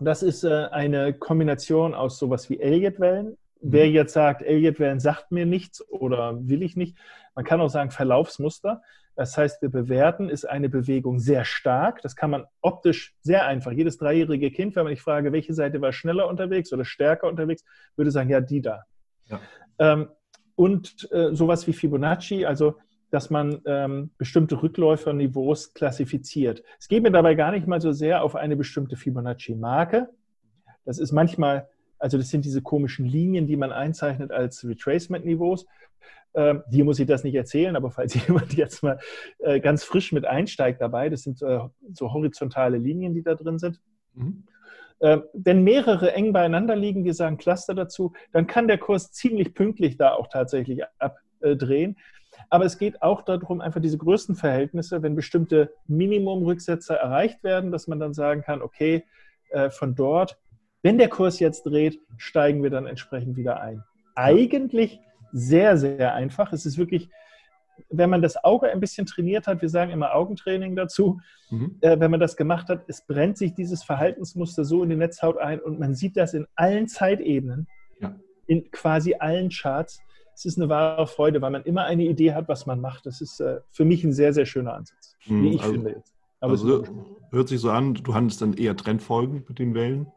[0.00, 3.26] das ist äh, eine Kombination aus sowas wie Elliott-Wellen.
[3.26, 3.36] Mhm.
[3.60, 6.96] Wer jetzt sagt, Elliott-Wellen sagt mir nichts oder will ich nicht,
[7.34, 8.82] man kann auch sagen Verlaufsmuster.
[9.16, 12.02] Das heißt, wir bewerten, ist eine Bewegung sehr stark.
[12.02, 13.70] Das kann man optisch sehr einfach.
[13.70, 17.64] Jedes dreijährige Kind, wenn man ich frage, welche Seite war schneller unterwegs oder stärker unterwegs,
[17.94, 18.82] würde sagen, ja, die da.
[19.26, 19.40] Ja.
[19.78, 20.08] Ähm,
[20.56, 22.76] und äh, sowas wie Fibonacci, also
[23.10, 26.64] dass man ähm, bestimmte Rückläuferniveaus klassifiziert.
[26.80, 30.08] Es geht mir dabei gar nicht mal so sehr auf eine bestimmte Fibonacci-Marke.
[30.84, 35.66] Das ist manchmal, also das sind diese komischen Linien, die man einzeichnet als Retracement-Niveaus.
[36.34, 38.98] Ähm, hier muss ich das nicht erzählen, aber falls jemand jetzt mal
[39.38, 41.60] äh, ganz frisch mit einsteigt dabei, das sind äh,
[41.92, 43.80] so horizontale Linien, die da drin sind.
[44.14, 44.44] Mhm.
[45.04, 49.52] Äh, wenn mehrere eng beieinander liegen, wir sagen Cluster dazu, dann kann der Kurs ziemlich
[49.52, 51.98] pünktlich da auch tatsächlich abdrehen.
[52.48, 58.00] Aber es geht auch darum, einfach diese Größenverhältnisse, wenn bestimmte Minimumrücksätze erreicht werden, dass man
[58.00, 59.04] dann sagen kann, okay,
[59.50, 60.38] äh, von dort,
[60.82, 63.84] wenn der Kurs jetzt dreht, steigen wir dann entsprechend wieder ein.
[64.14, 65.00] Eigentlich
[65.32, 66.50] sehr, sehr einfach.
[66.54, 67.10] Es ist wirklich,
[67.90, 71.76] wenn man das Auge ein bisschen trainiert hat, wir sagen immer Augentraining dazu, mhm.
[71.80, 75.38] äh, wenn man das gemacht hat, es brennt sich dieses Verhaltensmuster so in die Netzhaut
[75.38, 77.66] ein und man sieht das in allen Zeitebenen,
[78.00, 78.14] ja.
[78.46, 80.00] in quasi allen Charts.
[80.34, 83.06] Es ist eine wahre Freude, weil man immer eine Idee hat, was man macht.
[83.06, 85.90] Das ist äh, für mich ein sehr, sehr schöner Ansatz, mhm, wie ich also, finde
[85.90, 86.12] jetzt.
[86.40, 86.84] Aber also
[87.30, 90.08] hört sich so an, du handelst dann eher Trendfolgen mit den Wellen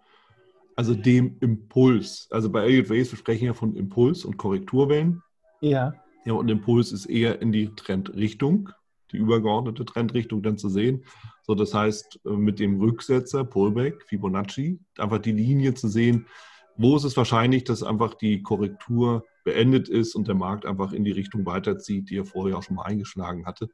[0.78, 2.28] also dem Impuls.
[2.30, 5.24] Also bei Elliott Waves, wir sprechen ja von Impuls und Korrekturwellen.
[5.60, 5.94] Ja.
[6.28, 8.70] Ja, und Impuls ist eher in die Trendrichtung,
[9.14, 11.06] die übergeordnete Trendrichtung dann zu sehen.
[11.44, 16.28] So, das heißt, äh, mit dem Rücksetzer, Pullback, Fibonacci, einfach die Linie zu sehen,
[16.76, 21.06] wo ist es wahrscheinlich, dass einfach die Korrektur beendet ist und der Markt einfach in
[21.06, 23.70] die Richtung weiterzieht, die er vorher auch schon mal eingeschlagen hatte.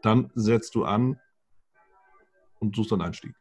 [0.00, 1.20] Dann setzt du an
[2.60, 3.34] und suchst einen Einstieg.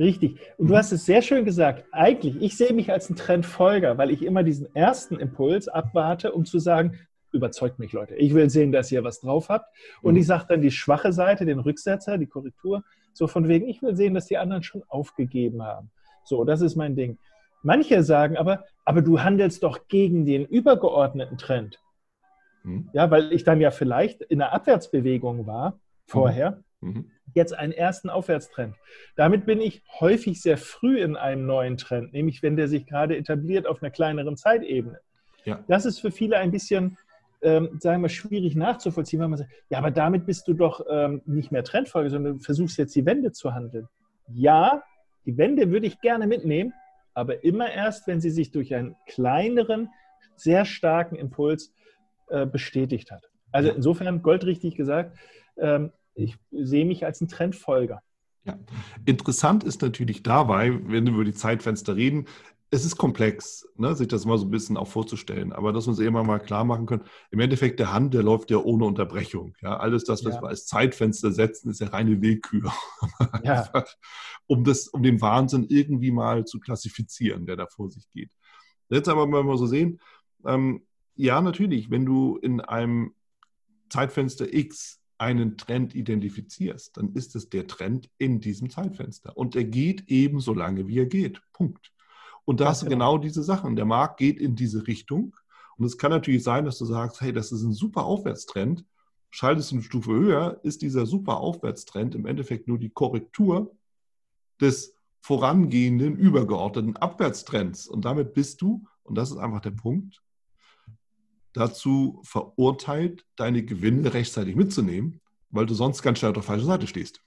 [0.00, 0.40] Richtig.
[0.58, 0.78] Und du mhm.
[0.78, 1.84] hast es sehr schön gesagt.
[1.92, 6.44] Eigentlich, ich sehe mich als ein Trendfolger, weil ich immer diesen ersten Impuls abwarte, um
[6.44, 6.98] zu sagen,
[7.32, 8.14] überzeugt mich, Leute.
[8.16, 9.74] Ich will sehen, dass ihr was drauf habt.
[10.02, 10.20] Und mhm.
[10.20, 13.96] ich sage dann die schwache Seite, den Rücksetzer, die Korrektur, so von wegen, ich will
[13.96, 15.90] sehen, dass die anderen schon aufgegeben haben.
[16.24, 17.18] So, das ist mein Ding.
[17.62, 21.80] Manche sagen aber, aber du handelst doch gegen den übergeordneten Trend.
[22.62, 22.90] Mhm.
[22.92, 26.62] Ja, weil ich dann ja vielleicht in einer Abwärtsbewegung war vorher.
[26.80, 26.90] Mhm.
[26.90, 28.76] mhm jetzt einen ersten Aufwärtstrend.
[29.16, 33.16] Damit bin ich häufig sehr früh in einem neuen Trend, nämlich wenn der sich gerade
[33.16, 35.00] etabliert auf einer kleineren Zeitebene.
[35.44, 35.64] Ja.
[35.68, 36.98] Das ist für viele ein bisschen,
[37.42, 41.22] ähm, sagen wir, schwierig nachzuvollziehen, weil man sagt, ja, aber damit bist du doch ähm,
[41.26, 43.88] nicht mehr Trendfolge, sondern du versuchst jetzt die Wende zu handeln.
[44.28, 44.82] Ja,
[45.26, 46.72] die Wende würde ich gerne mitnehmen,
[47.14, 49.90] aber immer erst, wenn sie sich durch einen kleineren,
[50.36, 51.72] sehr starken Impuls
[52.28, 53.28] äh, bestätigt hat.
[53.50, 55.16] Also insofern, goldrichtig gesagt,
[55.58, 58.02] ähm, ich sehe mich als ein Trendfolger.
[58.44, 58.58] Ja.
[59.04, 62.26] Interessant ist natürlich dabei, wenn wir über die Zeitfenster reden,
[62.74, 65.90] es ist komplex, ne, sich das mal so ein bisschen auch vorzustellen, aber dass wir
[65.90, 69.54] uns eben mal klar machen können, im Endeffekt der Hand, der läuft ja ohne Unterbrechung.
[69.60, 70.42] Ja, alles das, was ja.
[70.42, 72.72] wir als Zeitfenster setzen, ist ja reine Willkür.
[73.44, 73.70] Ja.
[74.46, 78.30] um, das, um den Wahnsinn irgendwie mal zu klassifizieren, der da vor sich geht.
[78.88, 80.00] Jetzt aber mal so sehen,
[80.46, 83.14] ähm, ja, natürlich, wenn du in einem
[83.90, 89.36] Zeitfenster X einen Trend identifizierst, dann ist es der Trend in diesem Zeitfenster.
[89.36, 91.42] Und er geht eben so lange, wie er geht.
[91.52, 91.92] Punkt.
[92.44, 93.14] Und da hast du genau.
[93.14, 93.76] genau diese Sachen.
[93.76, 95.34] Der Markt geht in diese Richtung.
[95.76, 98.84] Und es kann natürlich sein, dass du sagst, hey, das ist ein super Aufwärtstrend.
[99.30, 103.74] Schaltest du eine Stufe höher, ist dieser super Aufwärtstrend im Endeffekt nur die Korrektur
[104.60, 107.86] des vorangehenden, übergeordneten Abwärtstrends.
[107.86, 110.22] Und damit bist du, und das ist einfach der Punkt,
[111.52, 116.86] dazu verurteilt, deine Gewinne rechtzeitig mitzunehmen, weil du sonst ganz schnell auf der falschen Seite
[116.86, 117.22] stehst.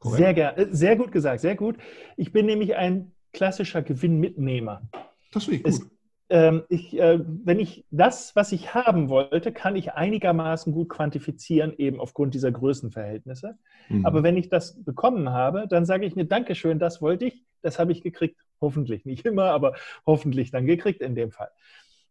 [0.00, 0.36] Korrekt?
[0.36, 1.76] Sehr, sehr gut gesagt, sehr gut.
[2.16, 4.82] Ich bin nämlich ein klassischer Gewinnmitnehmer.
[5.30, 5.72] Das finde ich gut.
[5.74, 5.90] Es,
[6.28, 11.74] ähm, ich, äh, wenn ich das, was ich haben wollte, kann ich einigermaßen gut quantifizieren,
[11.76, 13.56] eben aufgrund dieser Größenverhältnisse.
[13.88, 14.06] Mhm.
[14.06, 17.78] Aber wenn ich das bekommen habe, dann sage ich mir, Dankeschön, das wollte ich, das
[17.78, 18.40] habe ich gekriegt.
[18.60, 19.74] Hoffentlich nicht immer, aber
[20.06, 21.50] hoffentlich dann gekriegt in dem Fall.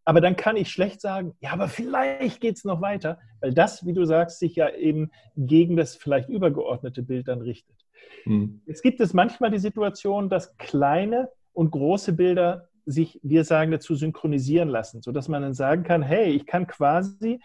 [0.06, 3.86] Aber dann kann ich schlecht sagen, ja, aber vielleicht geht es noch weiter, weil das,
[3.86, 7.85] wie du sagst, sich ja eben gegen das vielleicht übergeordnete Bild dann richtet.
[8.26, 8.62] Mhm.
[8.65, 13.96] Jetzt gibt es manchmal die Situation, dass kleine und große Bilder sich, wir sagen dazu,
[13.96, 17.39] synchronisieren lassen, sodass man dann sagen kann, hey, ich kann quasi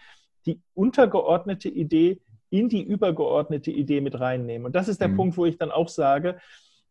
[0.45, 4.65] die untergeordnete Idee in die übergeordnete Idee mit reinnehmen.
[4.65, 5.15] Und das ist der mhm.
[5.15, 6.39] Punkt, wo ich dann auch sage,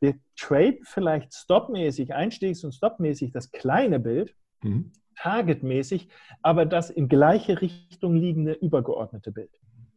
[0.01, 4.93] wir traden vielleicht stopmäßig, einstiegs- und stopmäßig das kleine Bild, mhm.
[5.17, 6.09] targetmäßig,
[6.43, 9.51] aber das in gleiche Richtung liegende übergeordnete Bild.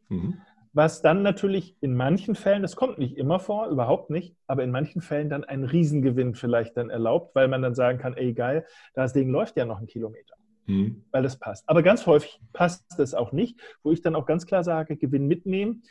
[0.10, 0.42] Mhm
[0.74, 4.72] was dann natürlich in manchen Fällen, das kommt nicht immer vor, überhaupt nicht, aber in
[4.72, 8.66] manchen Fällen dann einen Riesengewinn vielleicht dann erlaubt, weil man dann sagen kann, ey geil,
[8.96, 11.04] das Ding läuft ja noch einen Kilometer, mhm.
[11.12, 11.64] weil das passt.
[11.70, 15.28] Aber ganz häufig passt das auch nicht, wo ich dann auch ganz klar sage, Gewinn
[15.28, 15.84] mitnehmen.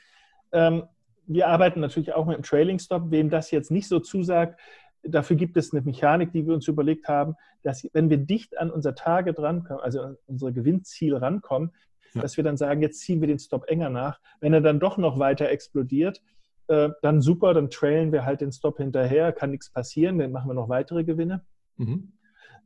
[0.51, 0.85] Ähm,
[1.27, 3.13] wir arbeiten natürlich auch mit dem Trailing Stop.
[3.13, 4.59] Wem das jetzt nicht so zusagt,
[5.05, 8.71] dafür gibt es eine Mechanik, die wir uns überlegt haben, dass wenn wir dicht an
[8.71, 11.73] unser Target rankommen, also an unser Gewinnziel rankommen,
[12.15, 12.23] ja.
[12.23, 14.21] dass wir dann sagen, jetzt ziehen wir den Stop enger nach.
[14.41, 16.23] Wenn er dann doch noch weiter explodiert,
[16.69, 20.49] äh, dann super, dann trailen wir halt den Stop hinterher, kann nichts passieren, dann machen
[20.49, 21.45] wir noch weitere Gewinne.
[21.77, 22.13] Mhm.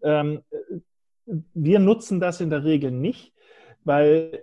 [0.02, 0.42] Ähm,
[1.54, 3.32] wir nutzen das in der Regel nicht,
[3.85, 4.42] weil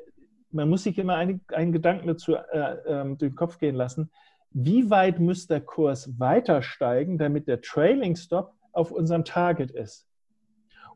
[0.51, 4.11] man muss sich immer einen, einen Gedanken dazu äh, äh, durch den Kopf gehen lassen.
[4.51, 10.07] Wie weit muss der Kurs weiter steigen, damit der Trailing Stop auf unserem Target ist?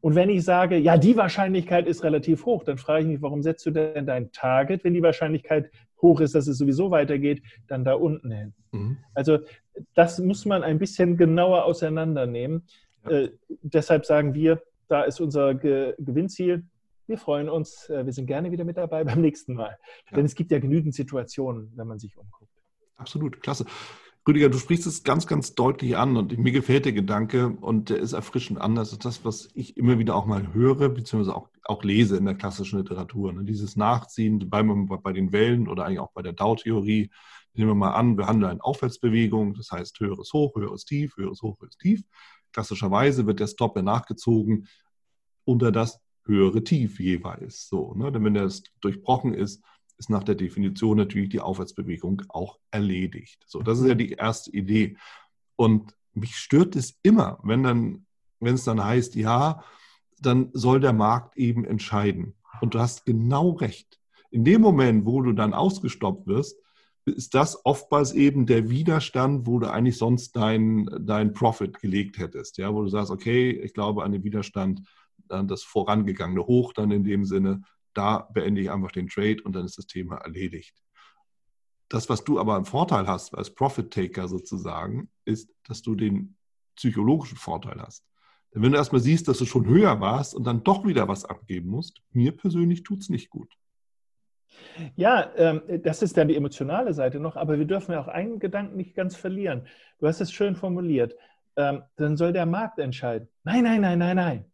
[0.02, 3.42] Und wenn ich sage, ja, die Wahrscheinlichkeit ist relativ hoch, dann frage ich mich, warum
[3.42, 7.84] setzt du denn dein Target, wenn die Wahrscheinlichkeit hoch ist, dass es sowieso weitergeht, dann
[7.84, 8.54] da unten hin?
[8.72, 8.98] Mhm.
[9.14, 9.40] Also
[9.94, 12.68] das muss man ein bisschen genauer auseinandernehmen.
[13.06, 13.12] Ja.
[13.12, 13.32] Äh,
[13.62, 16.64] deshalb sagen wir, da ist unser Ge Gewinnziel.
[17.08, 19.78] Wir freuen uns, äh, wir sind gerne wieder mit dabei beim nächsten Mal.
[20.10, 20.18] Ja.
[20.18, 22.52] Denn es gibt ja genügend Situationen, wenn man sich umguckt.
[22.96, 23.66] Absolut, klasse.
[24.28, 28.00] Rüdiger, du sprichst es ganz, ganz deutlich an und mir gefällt der Gedanke und der
[28.00, 31.82] ist erfrischend anders als das, was ich immer wieder auch mal höre, beziehungsweise auch, auch
[31.84, 33.32] lese in der klassischen Literatur.
[33.32, 33.46] Ne?
[33.46, 37.10] Dieses Nachziehen bei, bei den Wellen oder eigentlich auch bei der Dow-Theorie.
[37.54, 41.42] Nehmen wir mal an, wir handeln eine Aufwärtsbewegung, das heißt höheres Hoch, höheres Tief, höheres
[41.42, 42.04] Hoch, höheres Tief.
[42.52, 44.68] Klassischerweise wird der Stop nachgezogen
[45.46, 47.70] unter das höhere Tief jeweils.
[47.70, 48.12] So, ne?
[48.12, 49.63] Denn wenn das durchbrochen ist,
[49.98, 53.44] ist nach der Definition natürlich die Aufwärtsbewegung auch erledigt.
[53.48, 54.98] So, das ist ja die erste Idee.
[55.56, 58.06] Und mich stört es immer, wenn dann,
[58.40, 59.64] wenn es dann heißt, ja,
[60.20, 62.36] dann soll der Markt eben entscheiden.
[62.62, 64.00] Und du hast genau recht.
[64.32, 66.60] In dem Moment, wo du dann ausgestoppt wirst,
[67.06, 72.58] ist das oftmals eben der Widerstand, wo du eigentlich sonst dein, dein Profit gelegt hättest.
[72.58, 74.82] Ja, wo du sagst, okay, ich glaube an den Widerstand,
[75.28, 77.62] dann das vorangegangene Hoch dann in dem Sinne,
[77.98, 80.76] da beende ich einfach den Trade und dann ist das Thema erledigt.
[81.90, 86.36] Das, was du aber einen Vorteil hast als Profit-Taker sozusagen, ist, dass du den
[86.76, 88.06] psychologischen Vorteil hast.
[88.54, 91.26] Denn wenn du erstmal siehst, dass du schon höher warst und dann doch wieder was
[91.26, 93.54] abgeben musst, mir persönlich tut es nicht gut.
[94.96, 98.40] Ja, ähm, das ist dann die emotionale Seite noch, aber wir dürfen ja auch einen
[98.40, 99.68] Gedanken nicht ganz verlieren.
[100.00, 101.16] Du hast es schön formuliert.
[101.56, 103.28] Ähm, dann soll der Markt entscheiden.
[103.44, 104.46] Nein, nein, nein, nein, nein.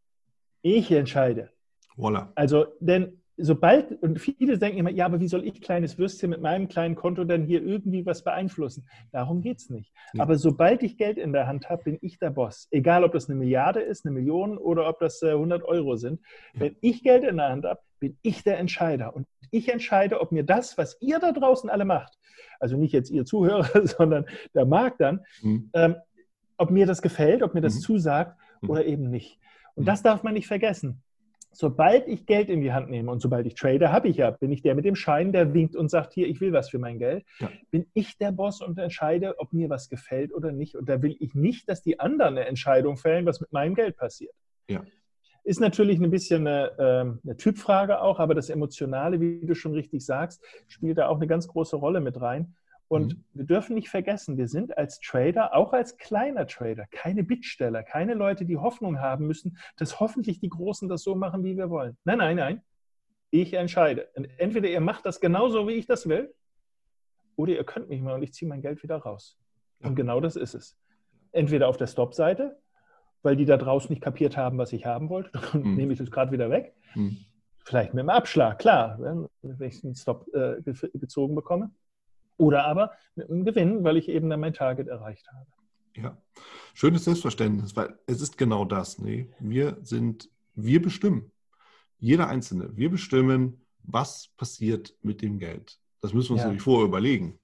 [0.61, 1.51] Ich entscheide.
[1.95, 2.31] Voila.
[2.35, 6.41] Also, denn sobald, und viele denken immer, ja, aber wie soll ich kleines Würstchen mit
[6.41, 8.87] meinem kleinen Konto dann hier irgendwie was beeinflussen?
[9.11, 9.91] Darum geht es nicht.
[10.13, 10.23] Ja.
[10.23, 12.67] Aber sobald ich Geld in der Hand habe, bin ich der Boss.
[12.71, 16.21] Egal, ob das eine Milliarde ist, eine Million oder ob das 100 äh, Euro sind.
[16.53, 16.61] Ja.
[16.61, 19.15] Wenn ich Geld in der Hand habe, bin ich der Entscheider.
[19.15, 22.17] Und ich entscheide, ob mir das, was ihr da draußen alle macht,
[22.59, 25.69] also nicht jetzt ihr Zuhörer, sondern der Markt dann, mhm.
[25.73, 25.95] ähm,
[26.57, 27.79] ob mir das gefällt, ob mir das mhm.
[27.79, 28.69] zusagt mhm.
[28.69, 29.39] oder eben nicht.
[29.75, 29.87] Und mhm.
[29.87, 31.01] das darf man nicht vergessen
[31.53, 34.51] sobald ich Geld in die Hand nehme und sobald ich trade, habe ich ja, bin
[34.51, 36.99] ich der mit dem Schein, der winkt und sagt, hier, ich will was für mein
[36.99, 37.49] Geld, ja.
[37.71, 40.75] bin ich der Boss und entscheide, ob mir was gefällt oder nicht.
[40.75, 43.97] Und da will ich nicht, dass die anderen eine Entscheidung fällen, was mit meinem Geld
[43.97, 44.33] passiert.
[44.67, 44.83] Ja.
[45.45, 49.73] Ist natürlich ein bisschen eine, ähm, eine, Typfrage auch, aber das Emotionale, wie du schon
[49.73, 52.55] richtig sagst, spielt da auch eine ganz große Rolle mit rein.
[52.87, 53.23] Und mhm.
[53.33, 58.13] wir dürfen nicht vergessen, wir sind als Trader, auch als kleiner Trader, keine Bittsteller, keine
[58.13, 61.97] Leute, die Hoffnung haben müssen, dass hoffentlich die Großen das so machen, wie wir wollen.
[62.03, 62.61] Nein, nein, nein.
[63.31, 64.09] Ich entscheide.
[64.15, 66.33] Und entweder ihr macht das genauso, wie ich das will,
[67.35, 69.39] oder ihr könnt mich mal und ich ziehe mein Geld wieder raus.
[69.79, 69.87] Ja.
[69.87, 70.77] Und genau das ist es.
[71.31, 72.59] Entweder auf der Stop-Seite,
[73.23, 75.75] weil die da draußen nicht kapiert haben, was ich haben wollte, dann mhm.
[75.75, 76.75] nehme ich das gerade wieder weg.
[76.93, 77.17] Mhm.
[77.65, 79.29] Vielleicht mit einem Abschlag, klar, wenn
[79.61, 81.71] ich einen Stop äh, gezogen bekomme.
[82.37, 85.47] Oder aber mit einem Gewinn, weil ich eben dann mein Target erreicht habe.
[85.95, 86.17] Ja,
[86.73, 88.97] schönes Selbstverständnis, weil es ist genau das.
[88.97, 89.29] Nee?
[89.39, 91.31] Wir sind, wir bestimmen.
[91.99, 92.75] Jeder Einzelne.
[92.75, 95.79] Wir bestimmen, was passiert mit dem Geld.
[96.01, 96.47] Das müssen wir uns ja.
[96.47, 97.39] natürlich vorher überlegen.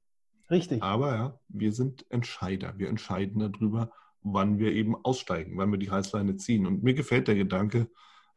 [0.49, 0.81] Richtig.
[0.81, 2.73] Aber ja, wir sind Entscheider.
[2.77, 6.65] Wir entscheiden darüber, wann wir eben aussteigen, wann wir die Heißleine ziehen.
[6.65, 7.89] Und mir gefällt der Gedanke,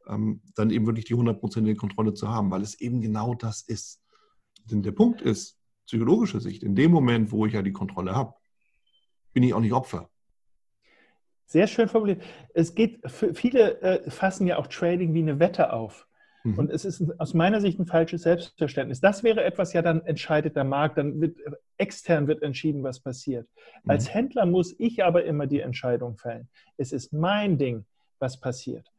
[0.06, 4.02] ähm, dann eben wirklich die hundertprozentige Kontrolle zu haben, weil es eben genau das ist.
[4.64, 5.58] Denn der Punkt ist,
[5.92, 8.32] psychologischer Sicht, in dem Moment, wo ich ja die Kontrolle habe,
[9.34, 10.08] bin ich auch nicht Opfer.
[11.44, 12.22] Sehr schön formuliert.
[12.54, 16.08] Es geht, viele äh, fassen ja auch Trading wie eine Wette auf.
[16.44, 16.58] Mhm.
[16.58, 19.02] Und es ist aus meiner Sicht ein falsches Selbstverständnis.
[19.02, 21.36] Das wäre etwas, ja, dann entscheidet der Markt, dann wird
[21.76, 23.46] extern wird entschieden, was passiert.
[23.84, 23.90] Mhm.
[23.90, 26.48] Als Händler muss ich aber immer die Entscheidung fällen.
[26.78, 27.84] Es ist mein Ding,
[28.18, 28.90] was passiert.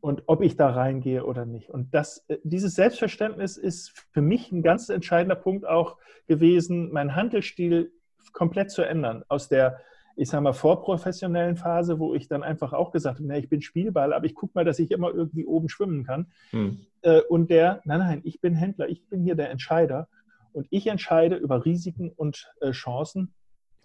[0.00, 1.70] Und ob ich da reingehe oder nicht.
[1.70, 7.16] Und das, äh, dieses Selbstverständnis ist für mich ein ganz entscheidender Punkt auch gewesen, meinen
[7.16, 7.92] Handelsstil
[8.32, 9.24] komplett zu ändern.
[9.28, 9.80] Aus der
[10.16, 13.60] ich sage mal, vorprofessionellen Phase, wo ich dann einfach auch gesagt habe, na, ich bin
[13.60, 16.32] Spielball, aber ich gucke mal, dass ich immer irgendwie oben schwimmen kann.
[16.50, 16.78] Hm.
[17.02, 20.08] Äh, und der, nein, nein, ich bin Händler, ich bin hier der Entscheider
[20.52, 23.34] und ich entscheide über Risiken und äh, Chancen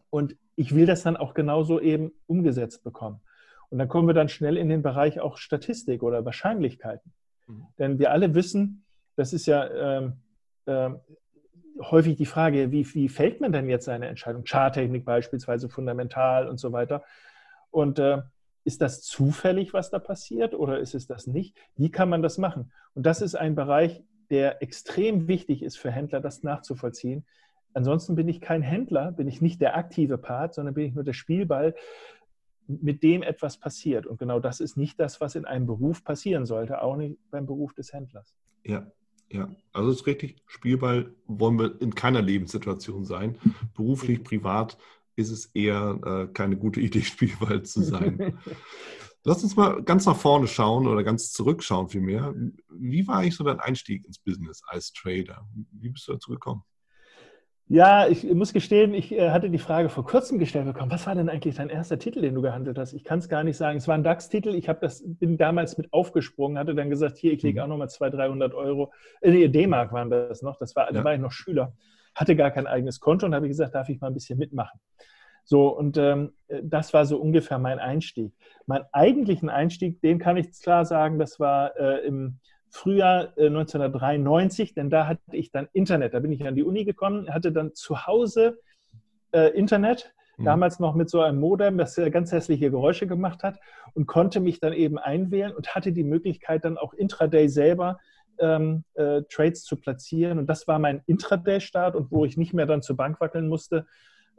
[0.09, 3.19] und ich will das dann auch genauso eben umgesetzt bekommen.
[3.71, 7.13] Und dann kommen wir dann schnell in den Bereich auch Statistik oder Wahrscheinlichkeiten.
[7.47, 7.65] Mhm.
[7.79, 10.13] Denn wir alle wissen, das ist ja ähm,
[10.67, 10.99] ähm,
[11.79, 14.43] häufig die Frage, wie, wie fällt man denn jetzt seine Entscheidung?
[14.43, 17.03] Charttechnik beispielsweise, fundamental und so weiter.
[17.71, 18.21] Und äh,
[18.63, 21.57] ist das zufällig, was da passiert oder ist es das nicht?
[21.75, 22.71] Wie kann man das machen?
[22.93, 27.25] Und das ist ein Bereich, der extrem wichtig ist für Händler, das nachzuvollziehen.
[27.73, 31.03] Ansonsten bin ich kein Händler, bin ich nicht der aktive Part, sondern bin ich nur
[31.03, 31.73] der Spielball,
[32.81, 34.05] mit dem etwas passiert.
[34.05, 37.45] Und genau das ist nicht das, was in einem Beruf passieren sollte, auch nicht beim
[37.45, 38.35] Beruf des Händlers.
[38.63, 38.91] Ja,
[39.31, 43.37] ja, also es ist richtig, Spielball wollen wir in keiner Lebenssituation sein.
[43.73, 44.77] Beruflich, privat
[45.15, 48.37] ist es eher äh, keine gute Idee, Spielball zu sein.
[49.23, 52.33] Lass uns mal ganz nach vorne schauen oder ganz zurückschauen vielmehr.
[52.69, 55.47] Wie war eigentlich so dein Einstieg ins Business als Trader?
[55.71, 56.63] Wie bist du dazu gekommen?
[57.67, 60.91] Ja, ich muss gestehen, ich äh, hatte die Frage vor kurzem gestellt bekommen.
[60.91, 62.91] Was war denn eigentlich dein erster Titel, den du gehandelt hast?
[62.91, 63.77] Ich kann es gar nicht sagen.
[63.77, 64.55] Es war ein DAX-Titel.
[64.55, 67.63] Ich das, bin damals mit aufgesprungen, hatte dann gesagt, hier, ich lege mhm.
[67.63, 68.91] auch nochmal 200, 300 Euro.
[69.21, 70.57] Äh, nee, D-Mark waren das noch.
[70.57, 70.91] Das war, ja.
[70.91, 71.73] Da war ich noch Schüler.
[72.13, 74.79] Hatte gar kein eigenes Konto und habe gesagt, darf ich mal ein bisschen mitmachen.
[75.43, 78.33] So, und ähm, das war so ungefähr mein Einstieg.
[78.65, 82.39] Mein eigentlichen Einstieg, den kann ich klar sagen, das war äh, im
[82.71, 86.13] Frühjahr 1993, äh, denn da hatte ich dann Internet.
[86.13, 88.59] Da bin ich an die Uni gekommen, hatte dann zu Hause
[89.31, 90.45] äh, Internet, mhm.
[90.45, 93.59] damals noch mit so einem Modem, das ganz hässliche Geräusche gemacht hat
[93.93, 97.99] und konnte mich dann eben einwählen und hatte die Möglichkeit dann auch intraday selber
[98.39, 100.39] ähm, äh, Trades zu platzieren.
[100.39, 103.85] Und das war mein Intraday-Start und wo ich nicht mehr dann zur Bank wackeln musste,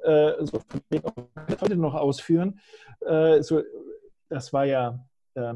[0.02, 0.62] äh, so
[1.60, 2.60] heute noch ausführen.
[3.00, 3.62] Äh, so,
[4.28, 4.98] das war ja
[5.34, 5.54] äh,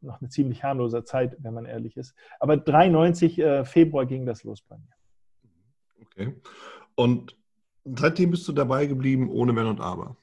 [0.00, 2.14] noch eine ziemlich harmlose Zeit, wenn man ehrlich ist.
[2.40, 4.94] Aber 93 äh, Februar ging das los bei mir.
[6.06, 6.34] Okay.
[6.94, 7.36] Und
[7.84, 10.16] seitdem bist du dabei geblieben, ohne Wenn und Aber?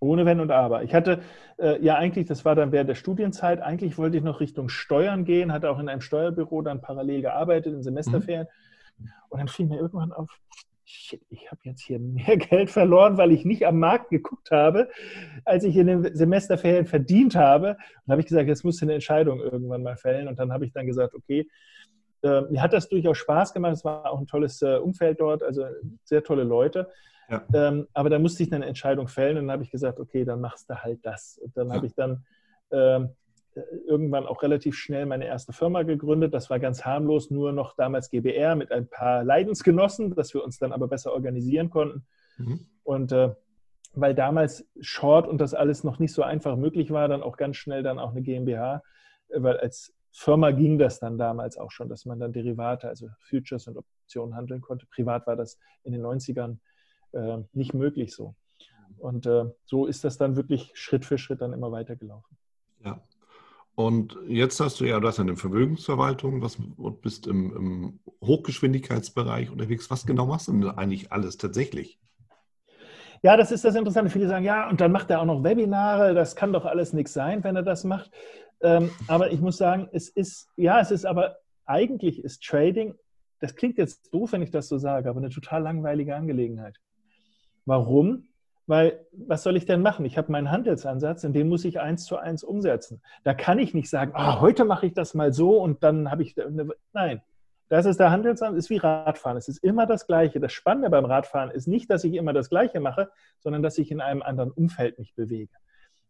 [0.00, 0.82] Ohne Wenn und Aber.
[0.82, 1.22] Ich hatte
[1.58, 5.24] äh, ja eigentlich, das war dann während der Studienzeit, eigentlich wollte ich noch Richtung Steuern
[5.24, 8.46] gehen, hatte auch in einem Steuerbüro dann parallel gearbeitet in Semesterferien.
[8.98, 9.10] Mhm.
[9.30, 10.28] Und dann fiel mir irgendwann auf,
[10.86, 14.88] shit, ich habe jetzt hier mehr Geld verloren, weil ich nicht am Markt geguckt habe,
[15.44, 17.76] als ich in den Semesterferien verdient habe.
[18.04, 20.28] Und habe ich gesagt, jetzt musst du eine Entscheidung irgendwann mal fällen.
[20.28, 21.48] Und dann habe ich dann gesagt, okay,
[22.22, 23.72] äh, mir hat das durchaus Spaß gemacht.
[23.72, 25.66] Es war auch ein tolles äh, Umfeld dort, also
[26.04, 26.88] sehr tolle Leute.
[27.28, 27.44] Ja.
[27.52, 29.36] Ähm, aber da musste ich eine Entscheidung fällen.
[29.36, 31.38] Und dann habe ich gesagt, okay, dann machst du halt das.
[31.42, 31.74] Und dann ja.
[31.74, 32.24] habe ich dann
[32.70, 33.10] ähm,
[33.86, 36.34] irgendwann auch relativ schnell meine erste Firma gegründet.
[36.34, 40.58] Das war ganz harmlos, nur noch damals GBR mit ein paar Leidensgenossen, dass wir uns
[40.58, 42.06] dann aber besser organisieren konnten.
[42.36, 42.60] Mhm.
[42.84, 43.34] Und äh,
[43.94, 47.56] weil damals Short und das alles noch nicht so einfach möglich war, dann auch ganz
[47.56, 48.82] schnell dann auch eine GmbH,
[49.28, 53.08] äh, weil als Firma ging das dann damals auch schon, dass man dann Derivate, also
[53.20, 54.86] Futures und Optionen handeln konnte.
[54.86, 56.58] Privat war das in den 90ern
[57.12, 58.34] äh, nicht möglich so.
[58.98, 62.36] Und äh, so ist das dann wirklich Schritt für Schritt dann immer weitergelaufen.
[62.84, 63.02] Ja,
[63.76, 69.50] und jetzt hast du ja, du hast eine Vermögensverwaltung, was, und bist im, im Hochgeschwindigkeitsbereich
[69.50, 69.90] unterwegs.
[69.90, 72.00] Was genau machst du denn eigentlich alles tatsächlich?
[73.22, 74.10] Ja, das ist das Interessante.
[74.10, 76.14] Viele sagen, ja, und dann macht er auch noch Webinare.
[76.14, 78.10] Das kann doch alles nichts sein, wenn er das macht.
[78.62, 81.36] Ähm, aber ich muss sagen, es ist, ja, es ist aber,
[81.66, 82.94] eigentlich ist Trading,
[83.40, 86.78] das klingt jetzt doof, wenn ich das so sage, aber eine total langweilige Angelegenheit.
[87.66, 88.25] Warum?
[88.66, 90.04] Weil, was soll ich denn machen?
[90.04, 93.00] Ich habe meinen Handelsansatz, und den muss ich eins zu eins umsetzen.
[93.22, 96.22] Da kann ich nicht sagen, ah, heute mache ich das mal so und dann habe
[96.22, 96.34] ich.
[96.92, 97.22] Nein,
[97.68, 99.36] das ist der Handelsansatz, ist wie Radfahren.
[99.36, 100.40] Es ist immer das Gleiche.
[100.40, 103.90] Das Spannende beim Radfahren ist nicht, dass ich immer das Gleiche mache, sondern dass ich
[103.90, 105.52] in einem anderen Umfeld mich bewege.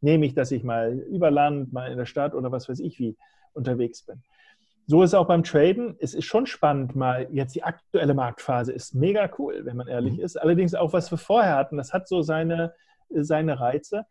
[0.00, 3.16] Nämlich, dass ich mal über Land, mal in der Stadt oder was weiß ich wie
[3.54, 4.22] unterwegs bin.
[4.86, 5.96] So ist es auch beim Traden.
[5.98, 10.14] Es ist schon spannend, mal jetzt die aktuelle Marktphase ist mega cool, wenn man ehrlich
[10.14, 10.20] mhm.
[10.20, 10.36] ist.
[10.36, 12.72] Allerdings auch, was wir vorher hatten, das hat so seine,
[13.10, 14.06] seine Reize.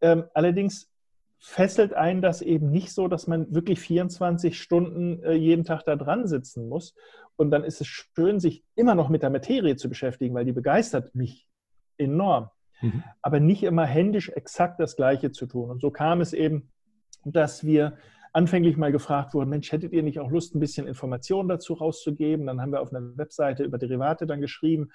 [0.00, 0.90] Ähm, allerdings
[1.38, 5.94] fesselt einen das eben nicht so, dass man wirklich 24 Stunden äh, jeden Tag da
[5.94, 6.94] dran sitzen muss.
[7.36, 10.52] Und dann ist es schön, sich immer noch mit der Materie zu beschäftigen, weil die
[10.52, 11.46] begeistert mich
[11.98, 12.50] enorm.
[12.80, 13.04] Mhm.
[13.22, 15.70] Aber nicht immer händisch exakt das Gleiche zu tun.
[15.70, 16.70] Und so kam es eben,
[17.24, 17.98] dass wir
[18.32, 22.46] anfänglich mal gefragt wurden, Mensch, hättet ihr nicht auch Lust, ein bisschen Informationen dazu rauszugeben?
[22.46, 24.90] Dann haben wir auf einer Webseite über Derivate dann geschrieben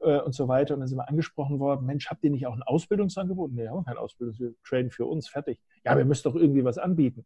[0.00, 0.74] äh, und so weiter.
[0.74, 3.52] Und dann sind wir angesprochen worden, Mensch, habt ihr nicht auch ein Ausbildungsangebot?
[3.52, 5.58] Nee, wir haben kein Ausbildungsangebot, wir traden für uns, fertig.
[5.84, 7.24] Ja, wir müssen doch irgendwie was anbieten.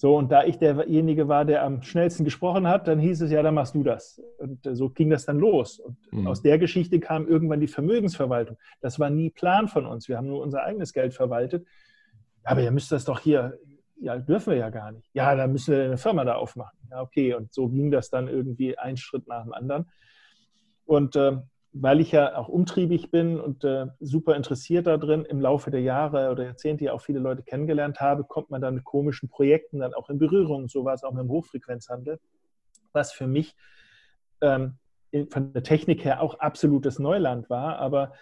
[0.00, 3.42] So, und da ich derjenige war, der am schnellsten gesprochen hat, dann hieß es, ja,
[3.42, 4.18] dann machst du das.
[4.38, 5.78] Und äh, so ging das dann los.
[5.78, 6.26] Und mhm.
[6.26, 8.56] aus der Geschichte kam irgendwann die Vermögensverwaltung.
[8.80, 10.08] Das war nie Plan von uns.
[10.08, 11.66] Wir haben nur unser eigenes Geld verwaltet.
[12.44, 13.58] Aber ihr müsst das doch hier,
[14.00, 15.10] ja, dürfen wir ja gar nicht.
[15.14, 16.78] Ja, dann müssen wir eine Firma da aufmachen.
[16.90, 17.34] Ja, okay.
[17.34, 19.90] Und so ging das dann irgendwie ein Schritt nach dem anderen.
[20.86, 21.36] Und äh,
[21.72, 25.82] weil ich ja auch umtriebig bin und äh, super interessiert da drin, im Laufe der
[25.82, 29.78] Jahre oder Jahrzehnte ja auch viele Leute kennengelernt habe, kommt man dann mit komischen Projekten
[29.78, 30.68] dann auch in Berührung.
[30.68, 32.18] So war es auch mit dem Hochfrequenzhandel,
[32.92, 33.54] was für mich
[34.40, 34.78] ähm,
[35.30, 38.12] von der Technik her auch absolutes Neuland war, aber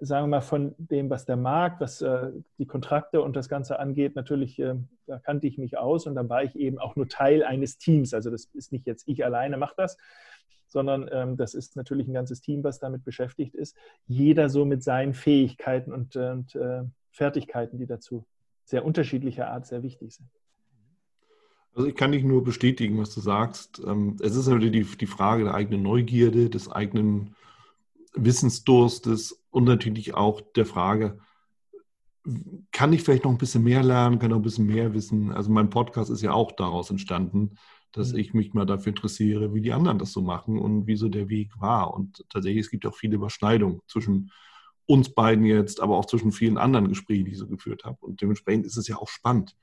[0.00, 3.78] sagen wir mal von dem, was der Markt, was äh, die Kontrakte und das Ganze
[3.78, 4.74] angeht, natürlich, äh,
[5.06, 8.14] da kannte ich mich aus und dann war ich eben auch nur Teil eines Teams.
[8.14, 9.96] Also das ist nicht jetzt ich alleine mache das,
[10.66, 13.76] sondern ähm, das ist natürlich ein ganzes Team, was damit beschäftigt ist.
[14.06, 18.24] Jeder so mit seinen Fähigkeiten und, äh, Fertigkeiten, die dazu
[18.64, 20.28] sehr unterschiedlicher Art sehr wichtig sind.
[21.74, 23.80] Also ich kann dich nur bestätigen, was du sagst.
[23.86, 27.34] Ähm, es ist natürlich die Frage der eigenen Neugierde, des eigenen
[28.24, 31.18] Wissensdurstes und natürlich auch der Frage,
[32.72, 35.32] kann ich vielleicht noch ein bisschen mehr lernen, kann noch ein bisschen mehr wissen?
[35.32, 37.56] Also mein Podcast ist ja auch daraus entstanden,
[37.92, 38.18] dass mhm.
[38.18, 41.28] ich mich mal dafür interessiere, wie die anderen das so machen und wie so der
[41.28, 41.94] Weg war.
[41.94, 44.30] Und tatsächlich, es gibt auch viele Überschneidungen zwischen
[44.86, 47.98] uns beiden jetzt, aber auch zwischen vielen anderen Gesprächen, die ich so geführt habe.
[48.00, 49.56] Und dementsprechend ist es ja auch spannend.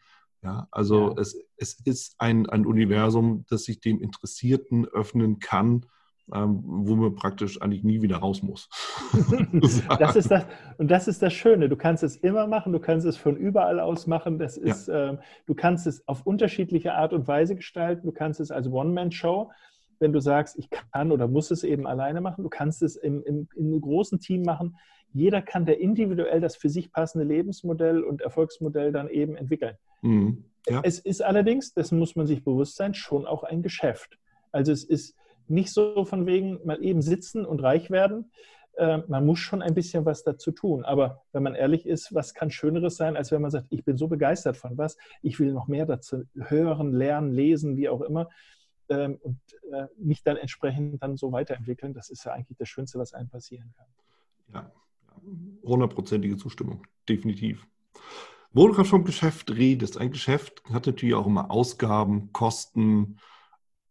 [0.43, 1.21] Ja, also ja.
[1.21, 5.87] Es, es ist ein, ein Universum, das sich dem Interessierten öffnen kann,
[6.33, 8.69] ähm, wo man praktisch eigentlich nie wieder raus muss.
[9.99, 10.45] das ist das,
[10.77, 11.69] und das ist das Schöne.
[11.69, 14.39] Du kannst es immer machen, du kannst es von überall aus machen.
[14.39, 15.09] Das ist, ja.
[15.09, 18.07] ähm, du kannst es auf unterschiedliche Art und Weise gestalten.
[18.07, 19.51] Du kannst es als One-Man-Show,
[19.99, 22.43] wenn du sagst, ich kann oder muss es eben alleine machen.
[22.43, 24.77] Du kannst es im, im, in einem großen Team machen.
[25.13, 29.75] Jeder kann der individuell das für sich passende Lebensmodell und Erfolgsmodell dann eben entwickeln.
[30.01, 30.43] Mhm.
[30.67, 30.81] Ja.
[30.83, 34.17] Es ist allerdings, das muss man sich bewusst sein, schon auch ein Geschäft.
[34.51, 35.15] Also es ist
[35.47, 38.31] nicht so von wegen mal eben sitzen und reich werden.
[38.77, 40.83] Äh, man muss schon ein bisschen was dazu tun.
[40.83, 43.97] Aber wenn man ehrlich ist, was kann Schöneres sein, als wenn man sagt, ich bin
[43.97, 48.29] so begeistert von was, ich will noch mehr dazu hören, lernen, lesen, wie auch immer.
[48.89, 49.39] Ähm, und
[49.71, 51.93] äh, mich dann entsprechend dann so weiterentwickeln.
[51.93, 53.87] Das ist ja eigentlich das Schönste, was einem passieren kann.
[54.53, 54.71] Ja,
[55.63, 57.65] hundertprozentige Zustimmung, definitiv.
[58.51, 63.17] Wo du gerade vom Geschäft redest, ein Geschäft hat natürlich auch immer Ausgaben, Kosten,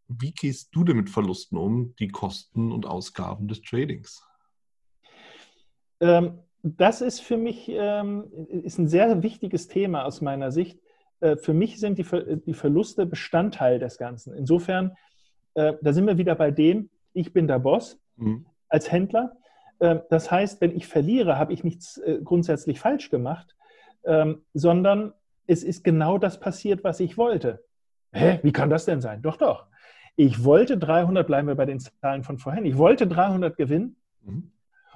[0.09, 4.27] wie gehst du denn mit Verlusten um, die Kosten und Ausgaben des Tradings?
[6.01, 10.81] Ähm, das ist für mich ähm, ist ein sehr wichtiges Thema aus meiner Sicht.
[11.21, 14.35] Äh, für mich sind die, Ver die Verluste Bestandteil des Ganzen.
[14.35, 14.97] Insofern,
[15.55, 18.47] äh, da sind wir wieder bei dem, ich bin der Boss mhm.
[18.69, 19.37] als Händler.
[19.79, 23.55] Äh, das heißt, wenn ich verliere, habe ich nichts äh, grundsätzlich falsch gemacht,
[24.05, 25.13] ähm, sondern
[25.47, 27.65] es ist genau das passiert, was ich wollte.
[28.13, 29.23] Hä, wie kann das denn sein?
[29.23, 29.67] Doch, doch.
[30.17, 34.53] Ich wollte 300, bleiben wir bei den Zahlen von vorhin, ich wollte 300 gewinnen mhm.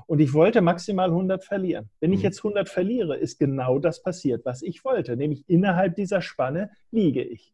[0.06, 1.90] und ich wollte maximal 100 verlieren.
[2.00, 2.24] Wenn ich mhm.
[2.24, 7.22] jetzt 100 verliere, ist genau das passiert, was ich wollte, nämlich innerhalb dieser Spanne liege
[7.22, 7.52] ich.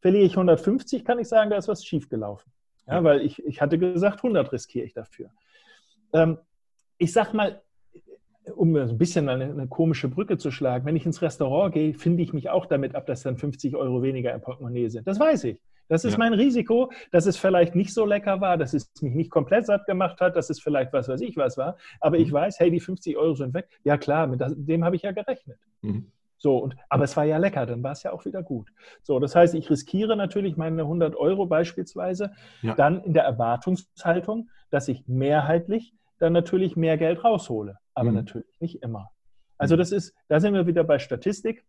[0.00, 2.52] Verliere ich 150, kann ich sagen, da ist was schiefgelaufen.
[2.86, 5.30] Ja, weil ich, ich hatte gesagt, 100 riskiere ich dafür.
[6.12, 6.38] Ähm,
[6.98, 7.60] ich sag mal,
[8.54, 12.22] um ein bisschen eine, eine, komische Brücke zu schlagen, wenn ich ins Restaurant gehe, finde
[12.22, 15.06] ich mich auch damit ab, dass dann 50 Euro weniger im Portemonnaie sind.
[15.08, 15.60] Das weiß ich.
[15.88, 16.18] Das ist ja.
[16.18, 19.86] mein Risiko, dass es vielleicht nicht so lecker war, dass es mich nicht komplett satt
[19.86, 21.76] gemacht hat, dass es vielleicht was weiß ich was war.
[22.00, 22.24] Aber mhm.
[22.24, 23.68] ich weiß, hey, die 50 Euro sind weg.
[23.84, 25.58] Ja klar, mit dem habe ich ja gerechnet.
[25.82, 26.10] Mhm.
[26.38, 28.70] So, und, aber es war ja lecker, dann war es ja auch wieder gut.
[29.02, 32.32] So, das heißt, ich riskiere natürlich meine 100 Euro beispielsweise
[32.62, 32.74] ja.
[32.74, 37.78] dann in der Erwartungshaltung, dass ich mehrheitlich dann natürlich mehr Geld raushole.
[37.94, 38.16] Aber mhm.
[38.16, 39.10] natürlich nicht immer.
[39.58, 39.78] Also mhm.
[39.78, 41.64] das ist, da sind wir wieder bei Statistik.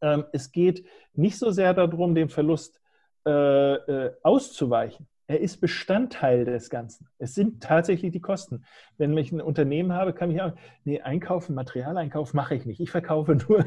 [0.00, 0.84] Ähm, es geht
[1.14, 2.80] nicht so sehr darum, den Verlust
[3.26, 5.06] äh, äh, auszuweichen.
[5.26, 7.08] Er ist Bestandteil des Ganzen.
[7.18, 8.64] Es sind tatsächlich die Kosten.
[8.98, 10.52] Wenn ich ein Unternehmen habe, kann ich auch,
[10.84, 12.80] nee, einkaufen, Materialeinkauf mache ich nicht.
[12.80, 13.64] Ich verkaufe nur.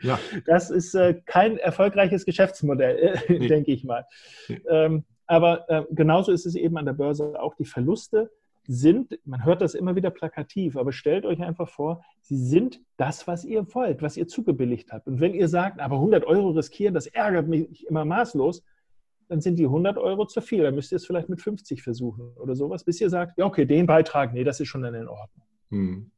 [0.00, 0.18] Ja.
[0.46, 2.96] Das ist äh, kein erfolgreiches Geschäftsmodell,
[3.28, 3.48] äh, nee.
[3.48, 4.06] denke ich mal.
[4.48, 4.60] Nee.
[4.68, 7.54] Ähm, aber äh, genauso ist es eben an der Börse auch.
[7.54, 8.30] Die Verluste
[8.66, 13.26] sind, man hört das immer wieder plakativ, aber stellt euch einfach vor, sie sind das,
[13.26, 15.06] was ihr wollt, was ihr zugebilligt habt.
[15.06, 18.62] Und wenn ihr sagt, aber 100 Euro riskieren, das ärgert mich immer maßlos,
[19.28, 20.62] dann sind die 100 Euro zu viel.
[20.62, 23.64] Dann müsst ihr es vielleicht mit 50 versuchen oder sowas, bis ihr sagt, ja, okay,
[23.64, 25.46] den Beitrag, nee, das ist schon dann in Ordnung.
[25.70, 26.10] Hm.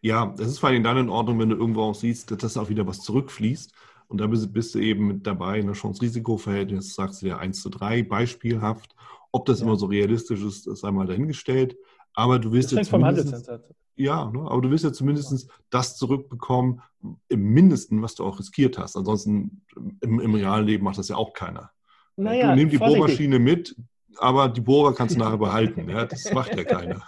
[0.00, 2.68] Ja, das ist vor allem dann in Ordnung, wenn du irgendwo auch siehst, dass auch
[2.68, 3.72] wieder was zurückfließt.
[4.08, 7.62] Und da bist, bist du eben mit dabei in der Chance-Risiko-Verhältnis, sagst du dir 1
[7.62, 8.94] zu 3, beispielhaft.
[9.32, 9.66] Ob das ja.
[9.66, 11.76] immer so realistisch ist, ist einmal dahingestellt.
[12.12, 13.50] Aber du willst das ja zumindest,
[13.96, 16.82] ja, ne, aber du willst ja zumindest das zurückbekommen,
[17.28, 18.96] im Mindesten, was du auch riskiert hast.
[18.96, 19.62] Ansonsten
[20.00, 21.70] im, im realen Leben macht das ja auch keiner.
[22.16, 23.76] Naja, du nimmst die Bohrmaschine mit,
[24.18, 25.88] aber die Bohrer kannst du nachher behalten.
[25.88, 26.04] Ja?
[26.04, 27.02] Das macht ja keiner.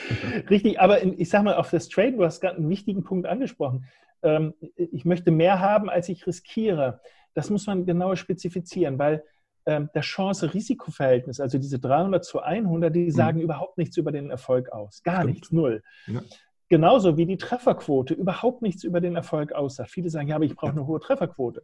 [0.50, 3.86] Richtig, aber ich sage mal, auf das Trade, du hast gerade einen wichtigen Punkt angesprochen.
[4.22, 7.00] Ähm, ich möchte mehr haben, als ich riskiere.
[7.34, 9.24] Das muss man genauer spezifizieren, weil
[9.66, 13.10] ähm, das Chance-Risiko-Verhältnis, also diese 300 zu 100, die mhm.
[13.10, 13.44] sagen mhm.
[13.44, 15.02] überhaupt nichts über den Erfolg aus.
[15.02, 15.30] Gar Stimmt.
[15.34, 15.82] nichts, null.
[16.06, 16.20] Ja.
[16.68, 19.90] Genauso wie die Trefferquote überhaupt nichts über den Erfolg aussagt.
[19.90, 21.62] Viele sagen, ja, aber ich brauche eine hohe Trefferquote.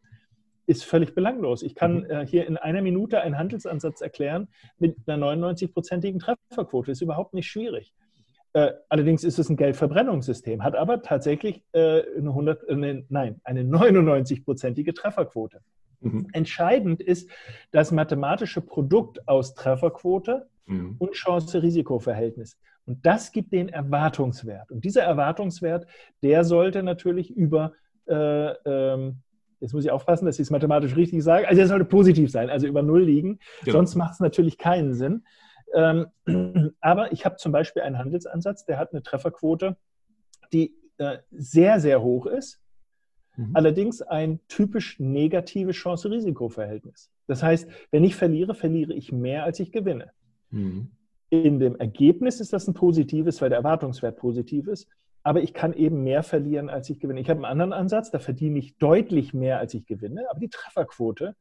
[0.69, 1.63] Ist völlig belanglos.
[1.63, 2.11] Ich kann mhm.
[2.11, 4.49] äh, hier in einer Minute einen Handelsansatz erklären
[4.79, 6.93] mit einer 99-prozentigen Trefferquote.
[6.93, 7.95] Ist überhaupt nicht schwierig.
[8.53, 13.63] Äh, allerdings ist es ein Geldverbrennungssystem, hat aber tatsächlich äh, eine 100, äh, nein, eine
[13.63, 15.63] 99-prozentige Trefferquote.
[16.01, 16.29] Mhm.
[16.33, 17.31] Entscheidend ist
[17.71, 20.97] das mathematische Produkt aus Trefferquote mhm.
[20.99, 22.59] und Chance-Risiko-Verhältnis.
[22.85, 24.71] Und das gibt den Erwartungswert.
[24.71, 25.87] Und dieser Erwartungswert,
[26.23, 27.73] der sollte natürlich über,
[28.07, 29.23] äh, ähm,
[29.61, 32.51] jetzt muss ich aufpassen, dass ich es mathematisch richtig sage, also er sollte positiv sein,
[32.51, 33.39] also über Null liegen.
[33.65, 33.79] Genau.
[33.79, 35.25] Sonst macht es natürlich keinen Sinn.
[35.75, 36.07] Ähm,
[36.81, 39.77] aber ich habe zum Beispiel einen Handelsansatz, der hat eine Trefferquote,
[40.53, 42.61] die äh, sehr, sehr hoch ist.
[43.37, 43.51] Mhm.
[43.55, 47.11] Allerdings ein typisch negatives Chance-Risiko-Verhältnis.
[47.27, 50.11] Das heißt, wenn ich verliere, verliere ich mehr, als ich gewinne.
[50.51, 50.91] Mhm.
[51.31, 54.89] In dem Ergebnis ist das ein positives, weil der Erwartungswert positiv ist.
[55.29, 57.21] Aber ich kann eben mehr verlieren, als ich gewinne.
[57.21, 60.25] Ich habe einen anderen Ansatz, da verdiene ich deutlich mehr, als ich gewinne.
[60.31, 61.37] Aber die Trefferquote,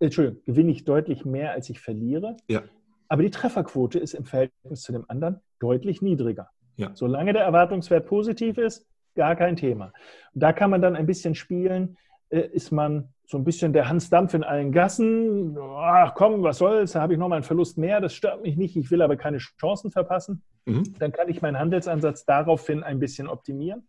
[0.00, 2.36] Entschuldigung, gewinne ich deutlich mehr, als ich verliere.
[2.48, 2.64] Ja.
[3.06, 6.50] Aber die Trefferquote ist im Verhältnis zu dem anderen deutlich niedriger.
[6.74, 6.90] Ja.
[6.94, 9.92] Solange der Erwartungswert positiv ist, gar kein Thema.
[10.34, 11.96] Und da kann man dann ein bisschen spielen.
[12.30, 15.56] Äh, ist man so ein bisschen der Hans Dampf in allen Gassen?
[15.60, 16.90] Ach komm, was soll's?
[16.90, 18.00] Da habe ich nochmal einen Verlust mehr.
[18.00, 18.74] Das stört mich nicht.
[18.74, 20.42] Ich will aber keine Chancen verpassen.
[20.66, 20.94] Mhm.
[20.98, 23.88] Dann kann ich meinen Handelsansatz daraufhin ein bisschen optimieren.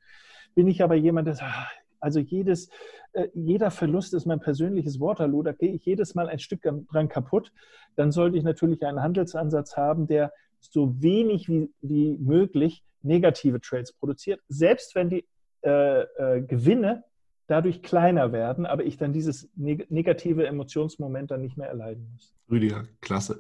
[0.56, 1.52] Bin ich aber jemand, der sagt,
[2.00, 2.70] also jedes,
[3.14, 7.10] äh, jeder Verlust ist mein persönliches Waterloo, da gehe ich jedes Mal ein Stück dran
[7.10, 7.52] kaputt.
[7.96, 13.94] Dann sollte ich natürlich einen Handelsansatz haben, der so wenig wie, wie möglich negative Trades
[13.94, 15.26] produziert, selbst wenn die
[15.62, 17.04] äh, äh, Gewinne
[17.48, 22.36] dadurch kleiner werden, aber ich dann dieses neg negative Emotionsmoment dann nicht mehr erleiden muss.
[22.50, 23.40] Rüdiger, klasse.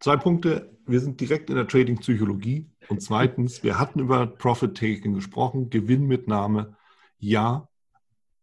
[0.00, 0.70] Zwei Punkte.
[0.86, 2.70] Wir sind direkt in der Trading-Psychologie.
[2.88, 6.76] Und zweitens, wir hatten über Profit-Taking gesprochen, Gewinnmitnahme.
[7.18, 7.68] Ja,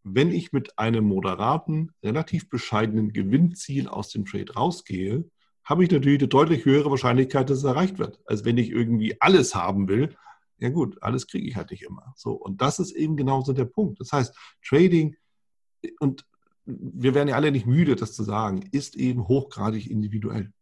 [0.04, 5.24] wenn ich mit einem moderaten, relativ bescheidenen Gewinnziel aus dem Trade rausgehe,
[5.64, 9.20] habe ich natürlich eine deutlich höhere Wahrscheinlichkeit, dass es erreicht wird, als wenn ich irgendwie
[9.20, 10.16] alles haben will.
[10.58, 12.12] Ja gut, alles kriege ich halt nicht immer.
[12.16, 14.00] So und das ist eben genauso der Punkt.
[14.00, 15.16] Das heißt, Trading
[16.00, 16.24] und
[16.64, 20.52] wir werden ja alle nicht müde, das zu sagen, ist eben hochgradig individuell.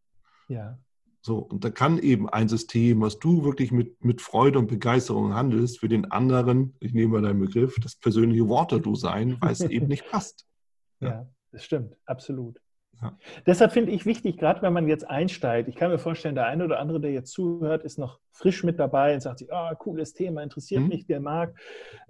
[0.51, 0.79] Ja.
[1.23, 5.35] So, und da kann eben ein System, was du wirklich mit, mit Freude und Begeisterung
[5.35, 9.61] handelst, für den anderen, ich nehme mal deinen Begriff, das persönliche Waterloo sein, weil es
[9.61, 10.47] eben nicht passt.
[11.03, 11.09] Ja.
[11.09, 12.61] ja, das stimmt, absolut.
[13.01, 13.17] Ja.
[13.47, 16.63] Deshalb finde ich wichtig, gerade wenn man jetzt einsteigt, ich kann mir vorstellen, der eine
[16.63, 19.77] oder andere, der jetzt zuhört, ist noch frisch mit dabei und sagt sich, ah, oh,
[19.77, 20.89] cooles Thema, interessiert mhm.
[20.89, 21.59] mich der Markt,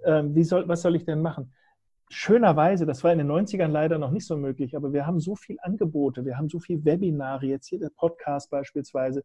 [0.03, 1.53] ähm, wie soll, was soll ich denn machen?
[2.11, 5.35] Schönerweise, das war in den 90ern leider noch nicht so möglich, aber wir haben so
[5.35, 9.23] viele Angebote, wir haben so viele Webinare, jetzt hier der Podcast beispielsweise,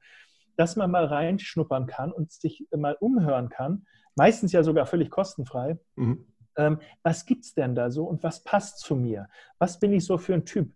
[0.57, 5.79] dass man mal reinschnuppern kann und sich mal umhören kann, meistens ja sogar völlig kostenfrei.
[5.97, 6.27] Mhm.
[6.57, 9.29] Ähm, was gibt es denn da so und was passt zu mir?
[9.59, 10.73] Was bin ich so für ein Typ?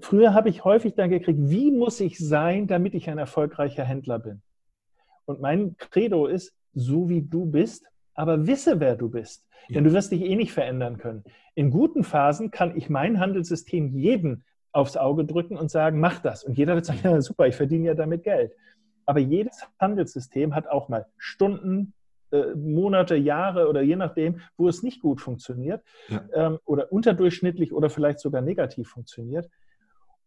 [0.00, 4.18] Früher habe ich häufig dann gekriegt, wie muss ich sein, damit ich ein erfolgreicher Händler
[4.18, 4.42] bin?
[5.26, 7.86] Und mein Credo ist, so wie du bist,
[8.16, 9.46] aber wisse, wer du bist.
[9.68, 9.74] Ja.
[9.74, 11.24] Denn du wirst dich eh nicht verändern können.
[11.54, 14.42] In guten Phasen kann ich mein Handelssystem jedem
[14.72, 16.44] aufs Auge drücken und sagen, mach das.
[16.44, 18.52] Und jeder wird sagen, ja, super, ich verdiene ja damit Geld.
[19.04, 21.94] Aber jedes Handelssystem hat auch mal Stunden,
[22.32, 26.24] äh, Monate, Jahre oder je nachdem, wo es nicht gut funktioniert ja.
[26.34, 29.48] ähm, oder unterdurchschnittlich oder vielleicht sogar negativ funktioniert.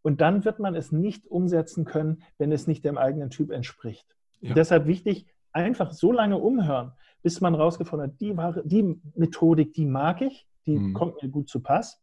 [0.02, 4.08] Und dann wird man es nicht umsetzen können, wenn es nicht dem eigenen Typ entspricht.
[4.40, 4.54] Ja.
[4.54, 10.22] Deshalb wichtig, einfach so lange umhören, bis man rausgefunden hat, die, die Methodik, die mag
[10.22, 10.94] ich, die mhm.
[10.94, 12.02] kommt mir gut zu Pass.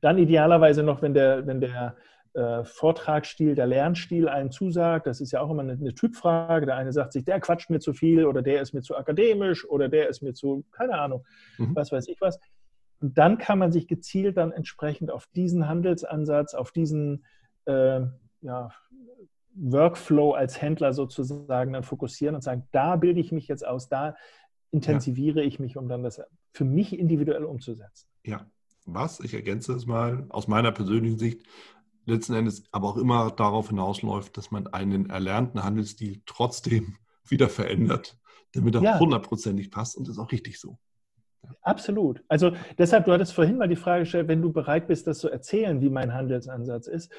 [0.00, 1.96] Dann idealerweise noch, wenn der, wenn der
[2.36, 5.06] äh, Vortragsstil, der Lernstil einem zusagt.
[5.06, 6.66] Das ist ja auch immer eine, eine, Typfrage.
[6.66, 9.66] Der eine sagt sich, der quatscht mir zu viel oder der ist mir zu akademisch
[9.68, 11.24] oder der ist mir zu, keine Ahnung,
[11.58, 11.74] mhm.
[11.74, 12.38] was weiß ich was.
[13.00, 17.24] Und dann kann man sich gezielt dann entsprechend auf diesen Handelsansatz, auf diesen
[17.66, 18.02] äh,
[18.42, 18.70] ja,
[19.56, 24.14] Workflow als Händler sozusagen dann fokussieren und sagen, da bilde ich mich jetzt aus, da
[24.70, 25.46] intensiviere ja.
[25.46, 26.20] ich mich, um dann das
[26.52, 28.08] für mich individuell umzusetzen.
[28.24, 28.46] Ja,
[28.84, 31.42] was, ich ergänze es mal, aus meiner persönlichen Sicht,
[32.04, 36.96] letzten Endes aber auch immer darauf hinausläuft, dass man einen erlernten Handelsstil trotzdem
[37.28, 38.18] wieder verändert,
[38.52, 39.72] damit er hundertprozentig ja.
[39.72, 40.78] passt und das ist auch richtig so.
[41.62, 42.22] Absolut.
[42.28, 45.30] Also deshalb, du hattest vorhin mal die Frage gestellt, wenn du bereit bist, das zu
[45.30, 47.12] erzählen, wie mein Handelsansatz ist.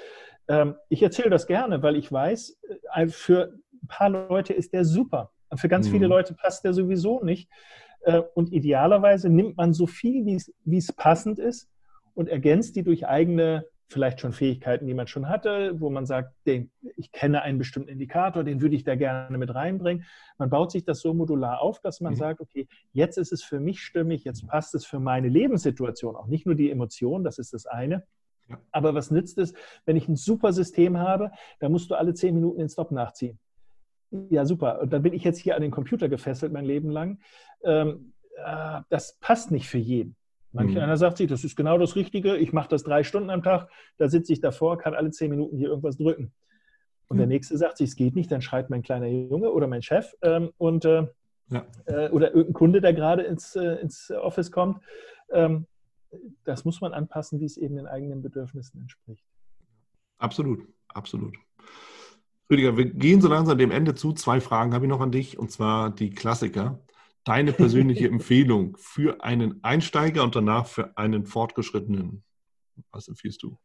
[0.47, 2.59] Ähm, ich erzähle das gerne, weil ich weiß,
[2.93, 5.31] äh, für ein paar Leute ist der super.
[5.55, 5.91] Für ganz mhm.
[5.91, 7.49] viele Leute passt der sowieso nicht.
[8.01, 11.69] Äh, und idealerweise nimmt man so viel, wie es passend ist
[12.13, 16.33] und ergänzt die durch eigene, vielleicht schon Fähigkeiten, die man schon hatte, wo man sagt,
[16.45, 20.05] den, ich kenne einen bestimmten Indikator, den würde ich da gerne mit reinbringen.
[20.37, 22.17] Man baut sich das so modular auf, dass man mhm.
[22.17, 26.27] sagt, okay, jetzt ist es für mich stimmig, jetzt passt es für meine Lebenssituation, auch
[26.27, 28.03] nicht nur die Emotionen, das ist das eine.
[28.49, 28.59] Ja.
[28.71, 29.53] Aber was nützt es,
[29.85, 33.39] wenn ich ein super System habe, da musst du alle zehn Minuten den Stop nachziehen.
[34.29, 34.81] Ja, super.
[34.81, 37.19] Und dann bin ich jetzt hier an den Computer gefesselt mein Leben lang.
[37.63, 40.15] Ähm, äh, das passt nicht für jeden.
[40.57, 40.79] Manch mhm.
[40.79, 43.69] einer sagt sich, das ist genau das Richtige, ich mache das drei Stunden am Tag,
[43.97, 46.33] da sitze ich davor, kann alle zehn Minuten hier irgendwas drücken.
[47.07, 47.19] Und mhm.
[47.19, 50.15] der nächste sagt sich, es geht nicht, dann schreit mein kleiner Junge oder mein Chef
[50.23, 51.05] ähm, und, äh,
[51.49, 51.65] ja.
[51.85, 54.81] äh, oder irgendein Kunde, der gerade ins, äh, ins Office kommt.
[55.31, 55.67] Ähm,
[56.43, 59.23] das muss man anpassen, wie es eben den eigenen Bedürfnissen entspricht.
[60.17, 61.37] Absolut, absolut.
[62.49, 64.13] Rüdiger, wir gehen so langsam dem Ende zu.
[64.13, 66.79] Zwei Fragen habe ich noch an dich, und zwar die Klassiker.
[67.27, 72.23] Deine persönliche Empfehlung für einen Einsteiger und danach für einen Fortgeschrittenen.
[72.91, 73.57] Was empfiehlst du?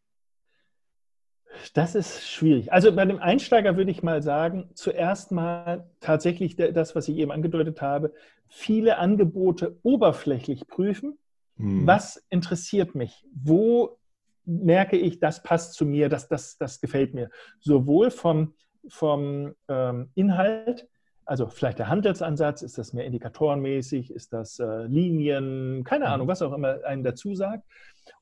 [1.74, 2.72] Das ist schwierig.
[2.72, 7.30] Also bei dem Einsteiger würde ich mal sagen, zuerst mal tatsächlich das, was ich eben
[7.30, 8.12] angedeutet habe,
[8.48, 11.18] viele Angebote oberflächlich prüfen.
[11.56, 11.86] Hm.
[11.86, 13.24] Was interessiert mich?
[13.32, 13.98] Wo
[14.44, 17.30] merke ich, das passt zu mir, das, das, das gefällt mir?
[17.60, 18.54] Sowohl vom
[18.88, 20.88] vom ähm, Inhalt,
[21.24, 26.30] also vielleicht der Handelsansatz, ist das mehr indikatorenmäßig, ist das äh, Linien, keine Ahnung, mhm.
[26.30, 27.64] was auch immer einem dazu sagt.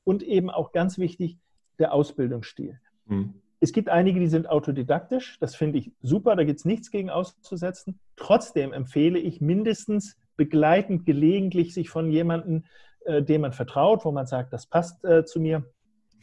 [0.03, 1.37] Und eben auch ganz wichtig,
[1.79, 2.79] der Ausbildungsstil.
[3.05, 3.33] Mhm.
[3.59, 7.09] Es gibt einige, die sind autodidaktisch, das finde ich super, da gibt es nichts gegen
[7.09, 7.99] auszusetzen.
[8.15, 12.65] Trotzdem empfehle ich mindestens begleitend gelegentlich sich von jemandem,
[13.05, 15.63] äh, dem man vertraut, wo man sagt, das passt äh, zu mir,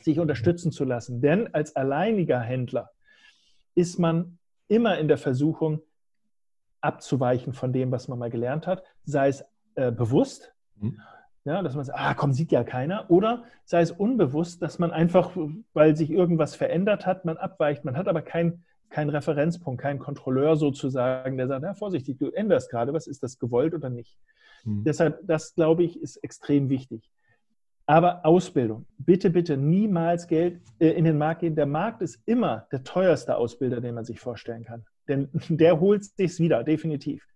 [0.00, 1.20] sich unterstützen zu lassen.
[1.20, 2.90] Denn als alleiniger Händler
[3.74, 5.82] ist man immer in der Versuchung,
[6.80, 11.00] abzuweichen von dem, was man mal gelernt hat, sei es äh, bewusst, mhm.
[11.44, 14.90] ja, dass man sagt, ah, komm, sieht ja keiner, oder sei es unbewusst, dass man
[14.90, 15.36] einfach,
[15.72, 20.56] weil sich irgendwas verändert hat, man abweicht, man hat aber keinen kein Referenzpunkt, keinen Kontrolleur
[20.56, 24.16] sozusagen, der sagt, ja, vorsichtig, du änderst gerade, was ist das gewollt oder nicht?
[24.64, 24.84] Mhm.
[24.84, 27.10] Deshalb, das glaube ich, ist extrem wichtig.
[27.86, 31.56] Aber Ausbildung, bitte, bitte niemals Geld äh, in den Markt gehen.
[31.56, 34.84] Der Markt ist immer der teuerste Ausbilder, den man sich vorstellen kann.
[35.08, 37.26] Denn der holt sich wieder, definitiv.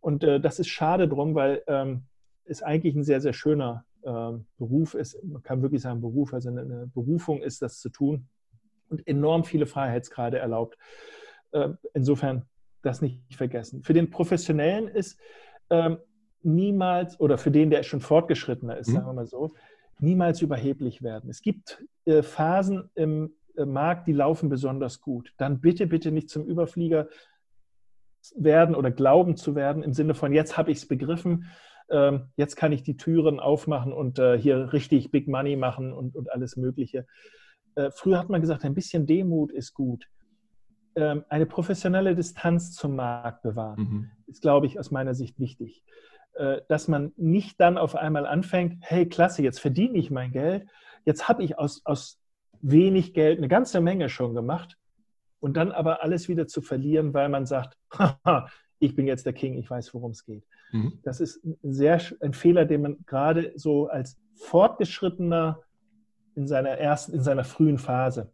[0.00, 2.04] Und äh, das ist schade drum, weil ähm,
[2.44, 5.22] es eigentlich ein sehr, sehr schöner äh, Beruf ist.
[5.22, 8.28] Man kann wirklich sagen Beruf, also eine, eine, Berufung ist, das zu tun
[8.88, 10.78] und enorm viele Freiheitsgrade erlaubt.
[11.52, 12.46] Äh, insofern
[12.82, 13.82] das nicht vergessen.
[13.82, 15.18] Für den Professionellen ist
[15.68, 15.98] ähm,
[16.42, 18.92] niemals, oder für den, der schon fortgeschrittener ist, mhm.
[18.94, 19.52] sagen wir mal so,
[19.98, 21.28] niemals überheblich werden.
[21.28, 25.32] Es gibt äh, Phasen im äh, Markt, die laufen besonders gut.
[25.36, 27.08] Dann bitte, bitte nicht zum Überflieger
[28.36, 31.46] werden oder glauben zu werden im Sinne von, jetzt habe ich es begriffen,
[31.90, 36.14] ähm, jetzt kann ich die Türen aufmachen und äh, hier richtig Big Money machen und,
[36.16, 37.06] und alles Mögliche.
[37.74, 40.06] Äh, früher hat man gesagt, ein bisschen Demut ist gut.
[40.94, 44.10] Ähm, eine professionelle Distanz zum Markt bewahren, mhm.
[44.26, 45.82] ist, glaube ich, aus meiner Sicht wichtig.
[46.68, 50.64] Dass man nicht dann auf einmal anfängt, hey, klasse, jetzt verdiene ich mein Geld,
[51.04, 52.19] jetzt habe ich aus, aus
[52.60, 54.76] wenig Geld eine ganze Menge schon gemacht
[55.40, 57.76] und dann aber alles wieder zu verlieren, weil man sagt,
[58.78, 60.44] ich bin jetzt der King, ich weiß, worum es geht.
[60.72, 60.98] Mhm.
[61.02, 65.60] Das ist ein, sehr, ein Fehler, den man gerade so als Fortgeschrittener
[66.34, 68.32] in seiner ersten, in seiner frühen Phase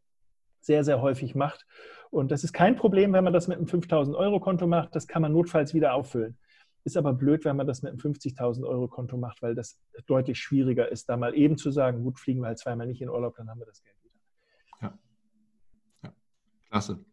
[0.60, 1.66] sehr, sehr häufig macht.
[2.10, 4.94] Und das ist kein Problem, wenn man das mit einem 5000-Euro-Konto macht.
[4.94, 6.36] Das kann man notfalls wieder auffüllen.
[6.84, 10.38] Ist aber blöd, wenn man das mit einem 50.000 Euro Konto macht, weil das deutlich
[10.38, 13.34] schwieriger ist, da mal eben zu sagen, gut, fliegen wir halt zweimal nicht in Urlaub,
[13.36, 13.95] dann haben wir das Geld.
[16.70, 17.04] Klasse.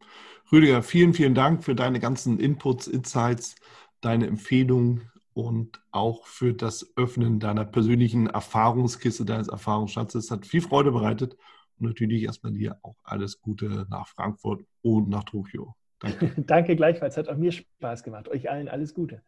[0.51, 3.55] Rüdiger, vielen, vielen Dank für deine ganzen Inputs, Insights,
[4.01, 10.29] deine Empfehlungen und auch für das Öffnen deiner persönlichen Erfahrungskiste, deines Erfahrungsschatzes.
[10.29, 11.35] Hat viel Freude bereitet
[11.79, 15.75] und natürlich erstmal dir auch alles Gute nach Frankfurt und nach Tokio.
[15.99, 16.33] Danke.
[16.45, 17.17] Danke gleichfalls.
[17.17, 18.27] Hat auch mir Spaß gemacht.
[18.29, 19.21] Euch allen alles Gute.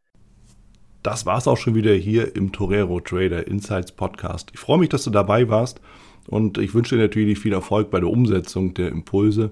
[1.02, 4.50] Das war es auch schon wieder hier im Torero Trader Insights Podcast.
[4.54, 5.80] Ich freue mich, dass du dabei warst
[6.28, 9.52] und ich wünsche dir natürlich viel Erfolg bei der Umsetzung der Impulse.